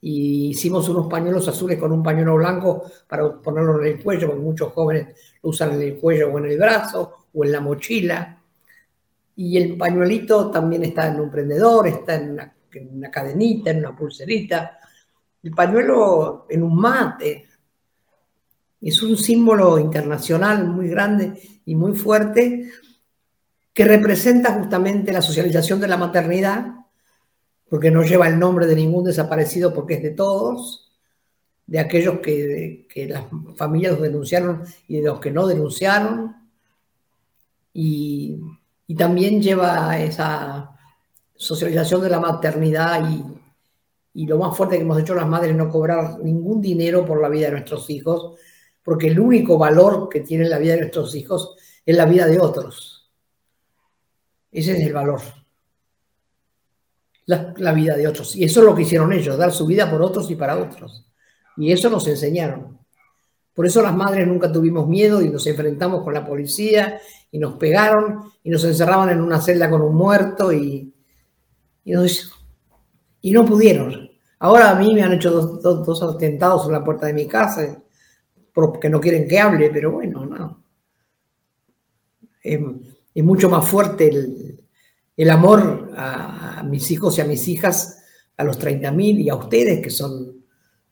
y 0.00 0.48
hicimos 0.48 0.88
unos 0.88 1.08
pañuelos 1.08 1.46
azules 1.46 1.78
con 1.78 1.92
un 1.92 2.02
pañuelo 2.02 2.36
blanco 2.36 2.84
para 3.06 3.30
ponerlo 3.36 3.78
en 3.82 3.88
el 3.88 4.02
cuello, 4.02 4.28
porque 4.28 4.40
muchos 4.42 4.72
jóvenes 4.72 5.08
lo 5.42 5.50
usan 5.50 5.74
en 5.74 5.82
el 5.82 5.98
cuello 5.98 6.32
o 6.32 6.38
en 6.38 6.46
el 6.46 6.56
brazo 6.56 7.26
o 7.34 7.44
en 7.44 7.52
la 7.52 7.60
mochila. 7.60 8.42
Y 9.36 9.58
el 9.58 9.76
pañuelito 9.76 10.50
también 10.50 10.84
está 10.84 11.08
en 11.08 11.20
un 11.20 11.30
prendedor, 11.30 11.86
está 11.86 12.14
en 12.14 12.30
una, 12.30 13.10
cadenita, 13.10 13.72
en 13.72 13.80
una 13.80 13.94
pulserita. 13.94 14.78
El 15.42 15.50
pañuelo 15.50 16.46
en 16.48 16.62
un 16.62 16.76
mate. 16.76 17.46
Es 18.80 19.02
un 19.02 19.18
símbolo 19.18 19.78
internacional 19.78 20.66
muy 20.66 20.88
grande 20.88 21.38
y 21.66 21.74
muy 21.74 21.92
fuerte 21.92 22.70
que 23.72 23.84
representa 23.84 24.54
justamente 24.54 25.12
la 25.12 25.22
socialización 25.22 25.80
de 25.80 25.88
la 25.88 25.96
maternidad 25.96 26.80
porque 27.70 27.92
no 27.92 28.02
lleva 28.02 28.26
el 28.26 28.38
nombre 28.38 28.66
de 28.66 28.74
ningún 28.74 29.04
desaparecido 29.04 29.72
porque 29.72 29.94
es 29.94 30.02
de 30.02 30.10
todos, 30.10 30.90
de 31.68 31.78
aquellos 31.78 32.18
que, 32.18 32.86
las 33.08 33.24
familias 33.56 33.98
denunciaron 34.00 34.64
y 34.88 34.96
de 34.96 35.06
los 35.06 35.20
que 35.20 35.30
no 35.30 35.46
denunciaron, 35.46 36.36
y, 37.72 38.40
también 38.98 39.40
lleva 39.40 39.96
esa 40.00 40.76
socialización 41.36 42.02
de 42.02 42.10
la 42.10 42.18
maternidad 42.18 43.08
y, 43.08 43.24
y 44.14 44.26
lo 44.26 44.36
más 44.36 44.56
fuerte 44.56 44.76
que 44.76 44.82
hemos 44.82 45.00
hecho 45.00 45.14
las 45.14 45.28
madres 45.28 45.52
es 45.52 45.56
no 45.56 45.70
cobrar 45.70 46.18
ningún 46.18 46.60
dinero 46.60 47.06
por 47.06 47.22
la 47.22 47.28
vida 47.28 47.46
de 47.46 47.52
nuestros 47.52 47.88
hijos, 47.88 48.34
porque 48.82 49.06
el 49.06 49.20
único 49.20 49.56
valor 49.56 50.08
que 50.08 50.20
tiene 50.20 50.48
la 50.48 50.58
vida 50.58 50.72
de 50.72 50.80
nuestros 50.80 51.14
hijos 51.14 51.56
es 51.86 51.96
la 51.96 52.04
vida 52.04 52.26
de 52.26 52.40
otros. 52.40 52.99
Ese 54.52 54.72
es 54.72 54.86
el 54.86 54.92
valor 54.92 55.20
la, 57.56 57.72
vida 57.72 57.96
de 57.96 58.08
otros. 58.08 58.34
Y 58.36 58.44
eso 58.44 58.60
es 58.60 58.66
lo 58.66 58.74
que 58.74 58.82
hicieron 58.82 59.12
ellos, 59.12 59.36
dar 59.36 59.52
su 59.52 59.66
vida 59.66 59.90
por 59.90 60.02
otros 60.02 60.30
y 60.30 60.36
para 60.36 60.58
otros. 60.58 61.06
Y 61.56 61.72
eso 61.72 61.90
nos 61.90 62.06
enseñaron. 62.08 62.78
Por 63.54 63.66
eso 63.66 63.82
las 63.82 63.94
madres 63.94 64.26
nunca 64.26 64.50
tuvimos 64.50 64.88
miedo 64.88 65.20
y 65.20 65.28
nos 65.28 65.46
enfrentamos 65.46 66.02
con 66.02 66.14
la 66.14 66.24
policía 66.24 67.00
y 67.30 67.38
nos 67.38 67.54
pegaron 67.54 68.32
y 68.42 68.50
nos 68.50 68.64
encerraban 68.64 69.10
en 69.10 69.20
una 69.20 69.40
celda 69.40 69.68
con 69.68 69.82
un 69.82 69.94
muerto 69.94 70.52
y, 70.52 70.94
y, 71.84 71.92
y 73.20 73.32
no 73.32 73.44
pudieron. 73.44 74.10
Ahora 74.38 74.70
a 74.70 74.74
mí 74.76 74.94
me 74.94 75.02
han 75.02 75.12
hecho 75.12 75.30
dos, 75.30 75.84
dos, 75.84 76.02
atentados 76.02 76.66
en 76.66 76.72
la 76.72 76.84
puerta 76.84 77.06
de 77.06 77.12
mi 77.12 77.26
casa 77.26 77.82
porque 78.52 78.88
no 78.88 79.00
quieren 79.00 79.28
que 79.28 79.38
hable, 79.38 79.70
pero 79.70 79.92
bueno, 79.92 80.24
no. 80.24 80.64
Es, 82.42 82.58
es 83.14 83.24
mucho 83.24 83.50
más 83.50 83.68
fuerte 83.68 84.08
el, 84.08 84.60
el 85.20 85.28
amor 85.28 85.92
a, 85.98 86.62
mis 86.64 86.90
hijos 86.90 87.18
y 87.18 87.20
a 87.20 87.26
mis 87.26 87.46
hijas 87.48 88.02
a 88.38 88.44
los 88.44 88.58
30.000 88.58 89.20
y 89.20 89.28
a 89.28 89.34
ustedes 89.34 89.82
que 89.82 89.90
son 89.90 90.44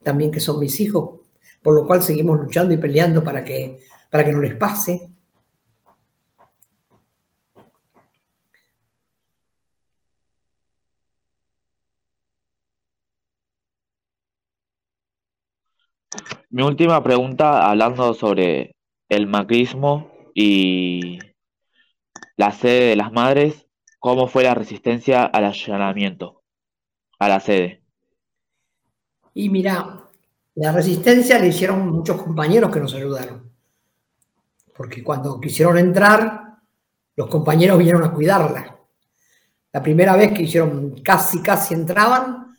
también 0.03 0.31
que 0.31 0.39
son 0.39 0.59
mis 0.59 0.79
hijos, 0.79 1.21
por 1.63 1.73
lo 1.73 1.87
cual 1.87 2.03
seguimos 2.03 2.39
luchando 2.39 2.71
y 2.73 2.77
peleando 2.77 3.23
para 3.23 3.43
que, 3.43 3.79
para 4.11 4.23
que 4.23 4.31
no 4.31 4.41
les 4.41 4.55
pase. 4.55 5.09
Mi 16.51 16.61
última 16.61 17.01
pregunta, 17.03 17.67
hablando 17.67 18.13
sobre 18.13 18.75
el 19.09 19.25
macrismo 19.25 20.11
y 20.35 21.17
la 22.39 22.53
sede 22.53 22.85
de 22.85 22.95
las 22.95 23.11
madres, 23.11 23.67
¿cómo 23.99 24.25
fue 24.29 24.43
la 24.43 24.55
resistencia 24.55 25.25
al 25.25 25.43
allanamiento 25.43 26.41
a 27.19 27.27
la 27.27 27.41
sede? 27.41 27.83
Y 29.33 29.49
mira, 29.49 30.09
la 30.55 30.71
resistencia 30.71 31.37
le 31.37 31.47
hicieron 31.47 31.89
muchos 31.89 32.21
compañeros 32.21 32.71
que 32.71 32.79
nos 32.79 32.93
ayudaron. 32.93 33.51
Porque 34.73 35.03
cuando 35.03 35.37
quisieron 35.37 35.77
entrar, 35.77 36.59
los 37.17 37.27
compañeros 37.27 37.77
vinieron 37.77 38.05
a 38.05 38.13
cuidarla. 38.13 38.79
La 39.73 39.83
primera 39.83 40.15
vez 40.15 40.31
que 40.31 40.43
hicieron, 40.43 41.01
casi, 41.01 41.41
casi 41.41 41.73
entraban, 41.73 42.55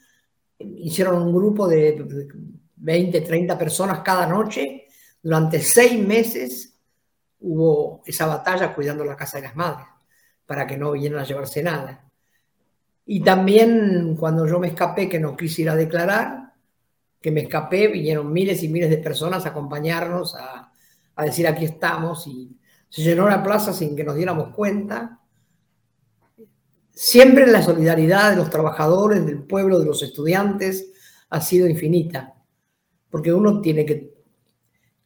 hicieron 0.58 1.22
un 1.22 1.34
grupo 1.34 1.66
de 1.66 2.28
20, 2.76 3.22
30 3.22 3.56
personas 3.56 4.00
cada 4.00 4.26
noche. 4.26 4.88
Durante 5.22 5.58
seis 5.58 5.98
meses 6.06 6.70
hubo 7.40 8.02
esa 8.04 8.26
batalla 8.26 8.74
cuidando 8.74 9.04
la 9.04 9.16
casa 9.16 9.38
de 9.38 9.44
las 9.44 9.56
madres, 9.56 9.86
para 10.46 10.66
que 10.66 10.76
no 10.76 10.92
vinieran 10.92 11.20
a 11.20 11.24
llevarse 11.24 11.62
nada. 11.62 12.08
Y 13.06 13.22
también 13.22 14.16
cuando 14.16 14.46
yo 14.46 14.58
me 14.58 14.68
escapé, 14.68 15.08
que 15.08 15.18
no 15.18 15.36
quise 15.36 15.62
ir 15.62 15.70
a 15.70 15.76
declarar, 15.76 16.52
que 17.20 17.30
me 17.30 17.40
escapé, 17.40 17.88
vinieron 17.88 18.32
miles 18.32 18.62
y 18.62 18.68
miles 18.68 18.90
de 18.90 18.98
personas 18.98 19.44
a 19.44 19.50
acompañarnos, 19.50 20.34
a, 20.34 20.72
a 21.16 21.24
decir 21.24 21.46
aquí 21.46 21.64
estamos, 21.64 22.26
y 22.26 22.56
se 22.88 23.02
llenó 23.02 23.28
la 23.28 23.42
plaza 23.42 23.72
sin 23.72 23.96
que 23.96 24.04
nos 24.04 24.16
diéramos 24.16 24.54
cuenta. 24.54 25.20
Siempre 26.90 27.46
la 27.46 27.62
solidaridad 27.62 28.30
de 28.30 28.36
los 28.36 28.50
trabajadores, 28.50 29.24
del 29.24 29.42
pueblo, 29.42 29.78
de 29.78 29.86
los 29.86 30.02
estudiantes, 30.02 30.92
ha 31.30 31.40
sido 31.40 31.68
infinita, 31.68 32.34
porque 33.10 33.32
uno 33.32 33.60
tiene 33.60 33.86
que, 33.86 34.19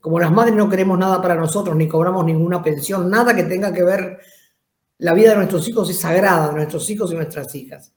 como 0.05 0.21
las 0.21 0.31
madres 0.31 0.55
no 0.55 0.69
queremos 0.69 0.99
nada 0.99 1.23
para 1.23 1.35
nosotros, 1.35 1.75
ni 1.75 1.89
cobramos 1.89 2.27
ninguna 2.27 2.63
pensión, 2.63 3.09
nada 3.09 3.35
que 3.35 3.45
tenga 3.45 3.73
que 3.73 3.83
ver, 3.83 4.19
la 4.99 5.15
vida 5.15 5.31
de 5.31 5.37
nuestros 5.37 5.67
hijos 5.67 5.89
es 5.89 5.99
sagrada, 5.99 6.53
nuestros 6.53 6.91
hijos 6.91 7.11
y 7.11 7.15
nuestras 7.15 7.55
hijas, 7.55 7.91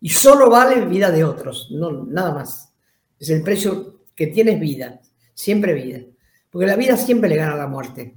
y 0.00 0.08
solo 0.08 0.48
vale 0.48 0.86
vida 0.86 1.10
de 1.10 1.22
otros, 1.22 1.68
no, 1.70 2.06
nada 2.06 2.32
más. 2.32 2.72
Es 3.18 3.28
el 3.28 3.42
precio 3.42 4.04
que 4.16 4.28
tienes 4.28 4.58
vida, 4.58 5.02
siempre 5.34 5.74
vida, 5.74 6.00
porque 6.48 6.66
la 6.66 6.76
vida 6.76 6.96
siempre 6.96 7.28
le 7.28 7.36
gana 7.36 7.52
a 7.52 7.58
la 7.58 7.66
muerte. 7.66 8.14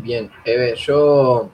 Bien, 0.00 0.30
Eve, 0.44 0.76
yo 0.76 1.50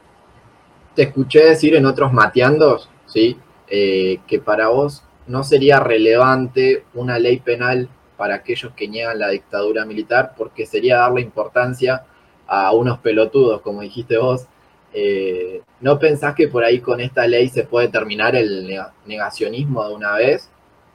te 0.95 1.05
escuché 1.05 1.47
decir 1.47 1.75
en 1.77 1.87
otros 1.87 2.13
mateandos, 2.13 2.91
¿sí? 3.07 3.39
Eh, 3.69 4.19
que 4.27 4.39
para 4.39 4.69
vos 4.69 5.03
no 5.27 5.43
sería 5.45 5.81
relevante 5.81 6.85
una 6.93 7.19
ley 7.19 7.41
penal 7.41 7.89
para 8.19 8.35
aquellos 8.35 8.75
que 8.75 8.87
niegan 8.87 9.19
la 9.19 9.31
dictadura 9.31 9.87
militar, 9.87 10.35
porque 10.37 10.67
sería 10.67 10.99
darle 10.99 11.23
importancia 11.23 12.05
a 12.47 12.75
unos 12.75 12.99
pelotudos, 12.99 13.63
como 13.63 13.81
dijiste 13.81 14.19
vos. 14.19 14.47
Eh, 14.93 15.63
¿No 15.81 15.99
pensás 15.99 16.35
que 16.35 16.49
por 16.49 16.65
ahí 16.65 16.81
con 16.81 17.01
esta 17.01 17.27
ley 17.27 17.49
se 17.49 17.65
puede 17.65 17.89
terminar 17.89 18.37
el 18.37 18.69
negacionismo 19.07 19.89
de 19.89 19.95
una 19.95 20.17
vez? 20.17 20.51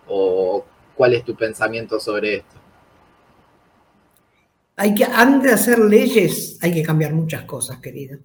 ¿O 0.08 0.64
cuál 0.96 1.16
es 1.16 1.26
tu 1.26 1.36
pensamiento 1.36 2.00
sobre 2.00 2.36
esto? 2.36 2.59
Hay 4.82 4.96
que, 4.96 5.04
antes 5.04 5.44
de 5.44 5.56
hacer 5.56 5.80
leyes, 5.80 6.58
hay 6.62 6.74
que 6.74 6.84
cambiar 6.84 7.14
muchas 7.14 7.44
cosas, 7.44 7.80
querido. 7.80 8.18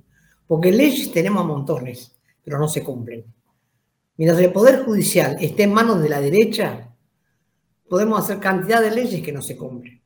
Porque 0.47 0.71
leyes 0.71 1.11
tenemos 1.11 1.43
a 1.43 1.47
montones, 1.49 2.15
pero 2.45 2.61
no 2.61 2.69
se 2.69 2.81
cumplen. 2.81 3.25
Mientras 4.17 4.41
el 4.41 4.53
Poder 4.53 4.85
Judicial 4.85 5.37
esté 5.41 5.65
en 5.65 5.73
manos 5.73 6.01
de 6.01 6.09
la 6.09 6.21
derecha, 6.21 6.95
podemos 7.89 8.21
hacer 8.21 8.39
cantidad 8.39 8.81
de 8.81 8.93
leyes 8.93 9.21
que 9.21 9.33
no 9.33 9.43
se 9.43 9.57
cumplen. 9.57 10.01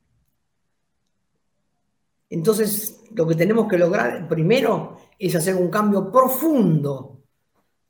Entonces, 2.30 3.02
lo 3.10 3.26
que 3.26 3.34
tenemos 3.34 3.68
que 3.68 3.76
lograr 3.76 4.26
primero 4.26 4.96
es 5.18 5.34
hacer 5.34 5.54
un 5.54 5.68
cambio 5.68 6.10
profundo. 6.10 7.24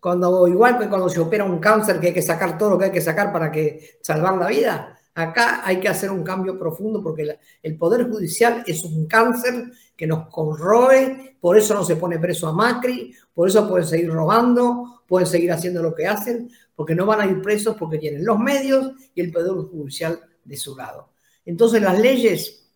Cuando, 0.01 0.49
igual 0.49 0.81
que 0.81 0.89
cuando 0.89 1.09
se 1.09 1.21
opera 1.21 1.45
un 1.45 1.61
cáncer 1.61 2.01
que 2.01 2.09
hay 2.09 2.15
que 2.15 2.23
sacar 2.23 2.59
todo 2.59 2.71
lo 2.71 2.79
que 2.79 2.87
hay 2.87 2.93
que 2.93 3.01
sacar 3.01 3.33
para 3.33 3.53
que 3.53 3.99
salvar 4.03 4.37
la 4.37 4.49
vida, 4.49 4.98
Acá 5.19 5.63
hay 5.65 5.81
que 5.81 5.89
hacer 5.89 6.13
un 6.13 6.23
cambio 6.23 6.57
profundo 6.57 7.03
porque 7.03 7.39
el 7.61 7.77
Poder 7.77 8.09
Judicial 8.09 8.63
es 8.65 8.85
un 8.85 9.09
cáncer 9.09 9.73
que 9.97 10.07
nos 10.07 10.29
corroe, 10.29 11.37
por 11.41 11.59
eso 11.59 11.75
no 11.75 11.83
se 11.83 11.97
pone 11.97 12.21
preso 12.21 12.47
a 12.47 12.53
Macri, 12.53 13.13
por 13.35 13.49
eso 13.49 13.69
pueden 13.69 13.85
seguir 13.85 14.11
robando, 14.11 15.03
pueden 15.09 15.27
seguir 15.27 15.51
haciendo 15.51 15.83
lo 15.83 15.93
que 15.93 16.07
hacen, 16.07 16.49
porque 16.73 16.95
no 16.95 17.05
van 17.05 17.21
a 17.21 17.27
ir 17.27 17.43
presos 17.43 17.75
porque 17.77 17.99
tienen 17.99 18.25
los 18.25 18.39
medios 18.39 18.93
y 19.13 19.21
el 19.21 19.33
Poder 19.33 19.51
Judicial 19.55 20.21
de 20.45 20.57
su 20.57 20.77
lado. 20.77 21.09
Entonces 21.45 21.83
las 21.83 21.99
leyes, 21.99 22.71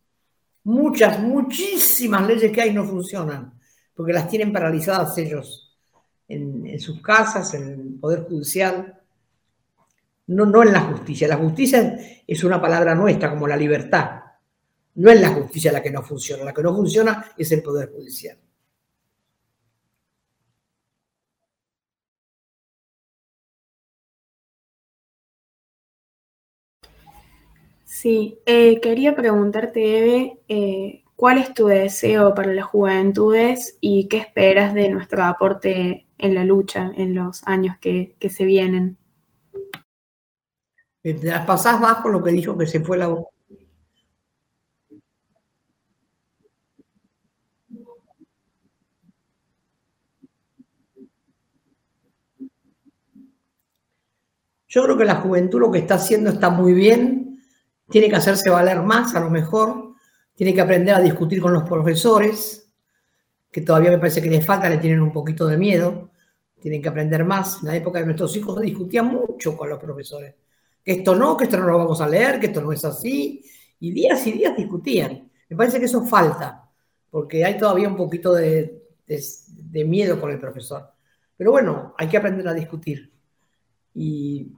muchas, 0.65 1.21
muchísimas 1.21 2.27
leyes 2.27 2.51
que 2.51 2.63
hay 2.63 2.73
no 2.73 2.85
funcionan, 2.85 3.57
porque 3.95 4.13
las 4.13 4.29
tienen 4.29 4.53
paralizadas 4.53 5.17
ellos 5.17 5.79
en, 6.27 6.81
sus 6.81 7.01
casas, 7.01 7.55
en 7.55 7.69
el 7.69 8.01
Poder 8.01 8.25
Judicial 8.25 9.01
no, 10.27 10.47
no 10.47 10.63
en 10.63 10.73
la 10.73 10.81
justicia. 10.81 11.29
La 11.29 11.37
justicia 11.37 11.99
es 12.27 12.45
una 12.45 12.61
palabra 12.61 12.95
nuestra, 12.95 13.31
como 13.31 13.47
la 13.49 13.57
libertad. 13.57 14.21
No 14.95 15.11
es 15.11 15.21
la 15.21 15.31
justicia 15.31 15.73
la 15.73 15.83
que 15.83 15.91
no 15.91 16.03
funciona. 16.03 16.45
La 16.45 16.53
que 16.55 16.63
no 16.63 16.75
funciona 16.75 17.25
es 17.37 17.51
el 17.53 17.63
Poder 17.63 17.91
Judicial. 17.93 18.39
Sí, 27.85 28.41
eh, 28.47 28.81
quería 28.81 29.15
preguntarte, 29.15 29.99
Eve, 29.99 30.39
eh, 30.49 31.05
¿cuál 31.15 31.39
es 31.39 31.55
tu 31.55 31.67
deseo 31.67 32.35
para 32.35 32.53
las 32.53 32.65
juventudes 32.67 33.79
y 33.81 34.09
qué 34.09 34.19
esperas 34.19 34.75
de 34.75 34.89
nuestro 34.89 35.23
aporte 35.25 36.07
en 36.19 36.35
la 36.35 36.45
lucha 36.45 36.91
en 36.97 37.15
los 37.15 37.47
años 37.47 37.77
que 37.79 38.17
se 38.29 38.45
vienen? 38.45 38.99
Las 41.03 41.45
pasás 41.47 41.81
bajo 41.81 42.09
lo 42.09 42.23
que 42.23 42.31
dijo 42.31 42.57
que 42.57 42.67
se 42.67 42.81
fue 42.81 42.97
la 42.97 43.09
voz. 43.09 43.27
Yo 54.69 54.85
creo 54.85 54.97
que 54.97 55.05
la 55.05 55.17
juventud 55.17 55.61
lo 55.61 55.71
que 55.71 55.81
está 55.81 55.97
haciendo 55.97 56.31
está 56.31 56.49
muy 56.49 56.73
bien, 56.73 57.43
tiene 57.91 58.09
que 58.09 58.17
hacerse 58.17 58.49
valer 58.49 58.81
más 58.81 59.15
a 59.15 59.21
lo 59.21 59.29
mejor, 59.29 59.97
tiene 60.35 60.55
que 60.55 60.62
aprender 60.62 60.95
a 60.95 61.01
discutir 61.01 61.43
con 61.43 61.53
los 61.53 61.65
profesores, 61.65 62.73
que 63.51 63.61
todavía 63.61 63.91
me 63.91 63.99
parece 63.99 64.23
que 64.23 64.31
les 64.31 64.47
falta, 64.47 64.71
le 64.71 64.79
tienen 64.79 65.03
un 65.03 65.12
poquito 65.12 65.47
de 65.47 65.59
miedo, 65.59 66.11
tienen 66.59 66.81
que 66.81 66.88
aprender 66.88 67.23
más. 67.25 67.59
En 67.61 67.69
la 67.69 67.77
época 67.77 67.99
de 67.99 68.07
nuestros 68.07 68.35
hijos 68.37 68.59
discutían 68.62 69.09
mucho 69.09 69.55
con 69.59 69.69
los 69.69 69.79
profesores 69.79 70.42
que 70.85 70.92
esto 70.92 71.14
no, 71.14 71.37
que 71.37 71.45
esto 71.45 71.57
no 71.59 71.66
lo 71.66 71.79
vamos 71.79 72.01
a 72.01 72.09
leer, 72.09 72.40
que 72.40 72.47
esto 72.47 72.61
no 72.61 72.73
es 72.73 72.85
así, 72.85 73.45
y 73.81 73.92
días 73.92 74.27
y 74.27 74.33
días 74.33 74.57
discutían. 74.57 75.31
Me 75.49 75.57
parece 75.57 75.79
que 75.79 75.87
eso 75.87 76.05
falta, 76.05 76.68
porque 77.11 77.45
hay 77.45 77.57
todavía 77.57 77.88
un 77.88 77.97
poquito 77.97 78.33
de, 78.33 78.81
miedo 79.87 80.21
con 80.21 80.31
el 80.31 80.40
profesor. 80.40 80.90
Pero 81.37 81.51
bueno, 81.51 81.95
hay 81.99 82.09
que 82.09 82.16
aprender 82.16 82.47
a 82.49 82.55
discutir. 82.55 83.12
Y, 83.95 84.53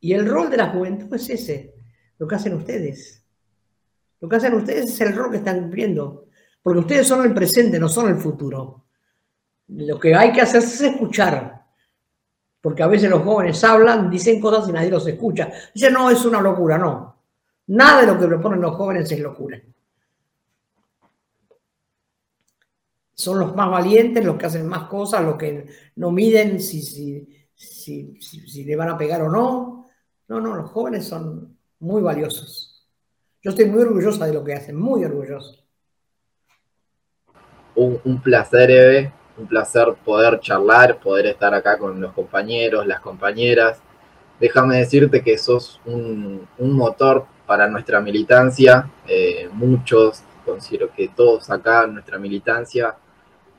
y 0.00 0.12
el 0.12 0.28
rol 0.28 0.50
de 0.50 0.56
la 0.56 0.68
juventud 0.68 1.12
es 1.14 1.28
ese, 1.30 1.74
lo 2.18 2.26
que 2.26 2.34
hacen 2.34 2.54
ustedes. 2.54 3.24
Lo 4.20 4.28
que 4.28 4.36
hacen 4.36 4.54
ustedes 4.54 4.86
es 4.86 5.00
el 5.00 5.14
rol 5.14 5.30
que 5.30 5.38
están 5.38 5.60
cumpliendo, 5.60 6.28
porque 6.62 6.80
ustedes 6.80 7.06
son 7.06 7.24
el 7.24 7.34
presente, 7.34 7.78
no 7.78 7.88
son 7.88 8.08
el 8.08 8.16
futuro. 8.16 8.86
Lo 9.68 9.98
que 9.98 10.14
hay 10.14 10.32
que 10.32 10.40
hacer 10.40 10.62
es 10.62 10.80
escuchar, 10.80 11.65
porque 12.66 12.82
a 12.82 12.88
veces 12.88 13.08
los 13.08 13.22
jóvenes 13.22 13.62
hablan, 13.62 14.10
dicen 14.10 14.40
cosas 14.40 14.68
y 14.68 14.72
nadie 14.72 14.90
los 14.90 15.06
escucha. 15.06 15.52
Dicen, 15.72 15.92
no, 15.92 16.10
es 16.10 16.24
una 16.24 16.40
locura, 16.40 16.76
no. 16.76 17.16
Nada 17.68 18.00
de 18.00 18.08
lo 18.08 18.18
que 18.18 18.26
proponen 18.26 18.60
los 18.60 18.74
jóvenes 18.74 19.12
es 19.12 19.20
locura. 19.20 19.62
Son 23.14 23.38
los 23.38 23.54
más 23.54 23.70
valientes, 23.70 24.24
los 24.24 24.36
que 24.36 24.46
hacen 24.46 24.66
más 24.66 24.88
cosas, 24.88 25.24
los 25.24 25.36
que 25.36 25.64
no 25.94 26.10
miden 26.10 26.58
si, 26.58 26.82
si, 27.54 28.64
le 28.64 28.74
van 28.74 28.88
a 28.88 28.98
pegar 28.98 29.22
o 29.22 29.30
no. 29.30 29.86
No, 30.26 30.40
no, 30.40 30.56
los 30.56 30.68
jóvenes 30.68 31.06
son 31.06 31.56
muy 31.78 32.02
valiosos. 32.02 32.84
Yo 33.42 33.50
estoy 33.50 33.66
muy 33.66 33.82
orgullosa 33.82 34.26
de 34.26 34.34
lo 34.34 34.42
que 34.42 34.54
hacen, 34.54 34.74
muy 34.74 35.04
orgullosa. 35.04 35.54
Un, 37.76 38.00
un 38.02 38.20
placer, 38.20 38.72
Eve 38.72 39.12
un 39.38 39.46
placer 39.46 39.94
poder 40.04 40.40
charlar, 40.40 40.98
poder 40.98 41.26
estar 41.26 41.52
acá 41.54 41.78
con 41.78 42.00
los 42.00 42.12
compañeros, 42.12 42.86
las 42.86 43.00
compañeras. 43.00 43.80
Déjame 44.40 44.78
decirte 44.78 45.22
que 45.22 45.38
sos 45.38 45.80
un, 45.84 46.46
motor 46.58 47.26
para 47.46 47.68
nuestra 47.68 48.00
militancia. 48.00 48.90
Eh, 49.06 49.48
muchos, 49.52 50.22
considero 50.44 50.90
que 50.94 51.08
todos 51.08 51.50
acá, 51.50 51.86
nuestra 51.86 52.18
militancia, 52.18 52.94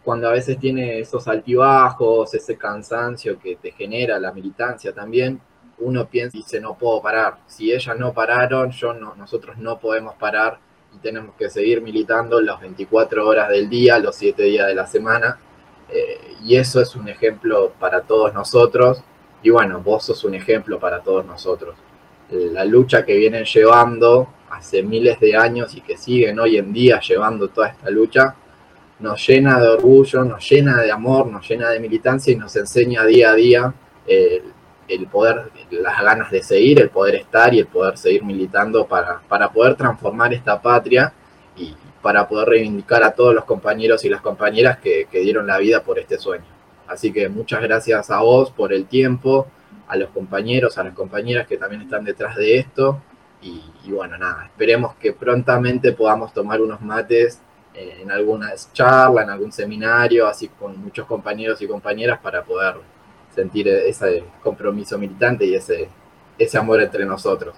cuando 0.03 0.29
a 0.29 0.31
veces 0.31 0.57
tiene 0.57 0.99
esos 0.99 1.27
altibajos, 1.27 2.33
ese 2.33 2.57
cansancio 2.57 3.37
que 3.39 3.57
te 3.57 3.71
genera 3.71 4.19
la 4.19 4.31
militancia 4.31 4.93
también, 4.93 5.41
uno 5.79 6.07
piensa 6.07 6.37
y 6.37 6.41
dice, 6.41 6.59
no 6.59 6.77
puedo 6.77 7.01
parar. 7.01 7.39
Si 7.47 7.71
ellas 7.71 7.97
no 7.97 8.13
pararon, 8.13 8.71
yo 8.71 8.93
no, 8.93 9.15
nosotros 9.15 9.57
no 9.57 9.79
podemos 9.79 10.15
parar 10.15 10.59
y 10.95 10.99
tenemos 10.99 11.35
que 11.35 11.49
seguir 11.49 11.81
militando 11.81 12.39
las 12.41 12.61
24 12.61 13.27
horas 13.27 13.49
del 13.49 13.69
día, 13.69 13.99
los 13.99 14.15
7 14.15 14.43
días 14.43 14.67
de 14.67 14.75
la 14.75 14.87
semana. 14.87 15.37
Eh, 15.89 16.35
y 16.43 16.55
eso 16.55 16.81
es 16.81 16.95
un 16.95 17.07
ejemplo 17.07 17.73
para 17.79 18.01
todos 18.01 18.33
nosotros. 18.33 19.01
Y 19.43 19.49
bueno, 19.49 19.81
vos 19.81 20.05
sos 20.05 20.23
un 20.23 20.35
ejemplo 20.35 20.79
para 20.79 21.01
todos 21.01 21.25
nosotros. 21.25 21.75
La 22.29 22.65
lucha 22.65 23.05
que 23.05 23.15
vienen 23.15 23.45
llevando 23.45 24.27
hace 24.49 24.83
miles 24.83 25.19
de 25.19 25.35
años 25.35 25.75
y 25.75 25.81
que 25.81 25.97
siguen 25.97 26.39
hoy 26.39 26.57
en 26.57 26.73
día 26.73 26.99
llevando 26.99 27.49
toda 27.49 27.69
esta 27.69 27.89
lucha, 27.89 28.35
nos 28.99 29.25
llena 29.27 29.59
de 29.59 29.67
orgullo, 29.67 30.23
nos 30.23 30.49
llena 30.49 30.81
de 30.81 30.91
amor, 30.91 31.27
nos 31.27 31.47
llena 31.47 31.69
de 31.69 31.79
militancia 31.79 32.33
y 32.33 32.35
nos 32.35 32.55
enseña 32.55 33.05
día 33.05 33.31
a 33.31 33.35
día 33.35 33.73
eh, 34.07 34.41
el 34.87 35.07
poder, 35.07 35.51
las 35.69 36.01
ganas 36.01 36.31
de 36.31 36.41
seguir, 36.41 36.81
el 36.81 36.89
poder 36.89 37.15
estar 37.15 37.53
y 37.53 37.59
el 37.59 37.67
poder 37.67 37.97
seguir 37.97 38.23
militando 38.23 38.87
para, 38.87 39.19
para 39.27 39.49
poder 39.49 39.75
transformar 39.75 40.33
esta 40.33 40.61
patria 40.61 41.13
para 42.01 42.27
poder 42.27 42.49
reivindicar 42.49 43.03
a 43.03 43.11
todos 43.11 43.33
los 43.33 43.45
compañeros 43.45 44.05
y 44.05 44.09
las 44.09 44.21
compañeras 44.21 44.77
que, 44.79 45.07
dieron 45.11 45.47
la 45.47 45.57
vida 45.57 45.83
por 45.83 45.99
este 45.99 46.17
sueño. 46.17 46.45
Así 46.87 47.11
que 47.11 47.27
muchas 47.29 47.61
gracias 47.61 48.09
a 48.09 48.21
vos 48.21 48.51
por 48.51 48.71
el 48.71 48.85
tiempo, 48.85 49.47
a 49.87 49.97
los 49.97 50.09
compañeros, 50.09 50.77
a 50.77 50.83
las 50.83 50.93
compañeras 50.93 51.47
que 51.47 51.57
también 51.57 51.81
están 51.81 52.05
detrás 52.05 52.35
de 52.35 52.57
esto. 52.57 53.01
Y, 53.41 53.61
y 53.83 53.91
bueno, 53.91 54.17
nada, 54.17 54.45
esperemos 54.45 54.95
que 54.95 55.13
prontamente 55.13 55.91
podamos 55.91 56.33
tomar 56.33 56.61
unos 56.61 56.81
mates 56.81 57.41
en 57.77 58.11
alguna 58.11 58.51
charla, 58.73 59.23
en 59.23 59.29
algún 59.29 59.51
seminario, 59.51 60.27
así 60.27 60.47
con 60.47 60.79
muchos 60.81 61.05
compañeros 61.05 61.61
y 61.61 61.67
compañeras 61.67 62.19
para 62.19 62.43
poder 62.43 62.75
sentir 63.33 63.67
ese 63.67 64.23
compromiso 64.41 64.97
militante 64.97 65.45
y 65.45 65.55
ese, 65.55 65.89
ese 66.39 66.57
amor 66.57 66.81
entre 66.81 67.05
nosotros. 67.05 67.55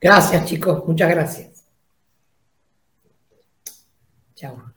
Gracias 0.00 0.44
chicos, 0.44 0.86
muchas 0.86 1.10
gracias. 1.10 1.64
Chao. 4.34 4.67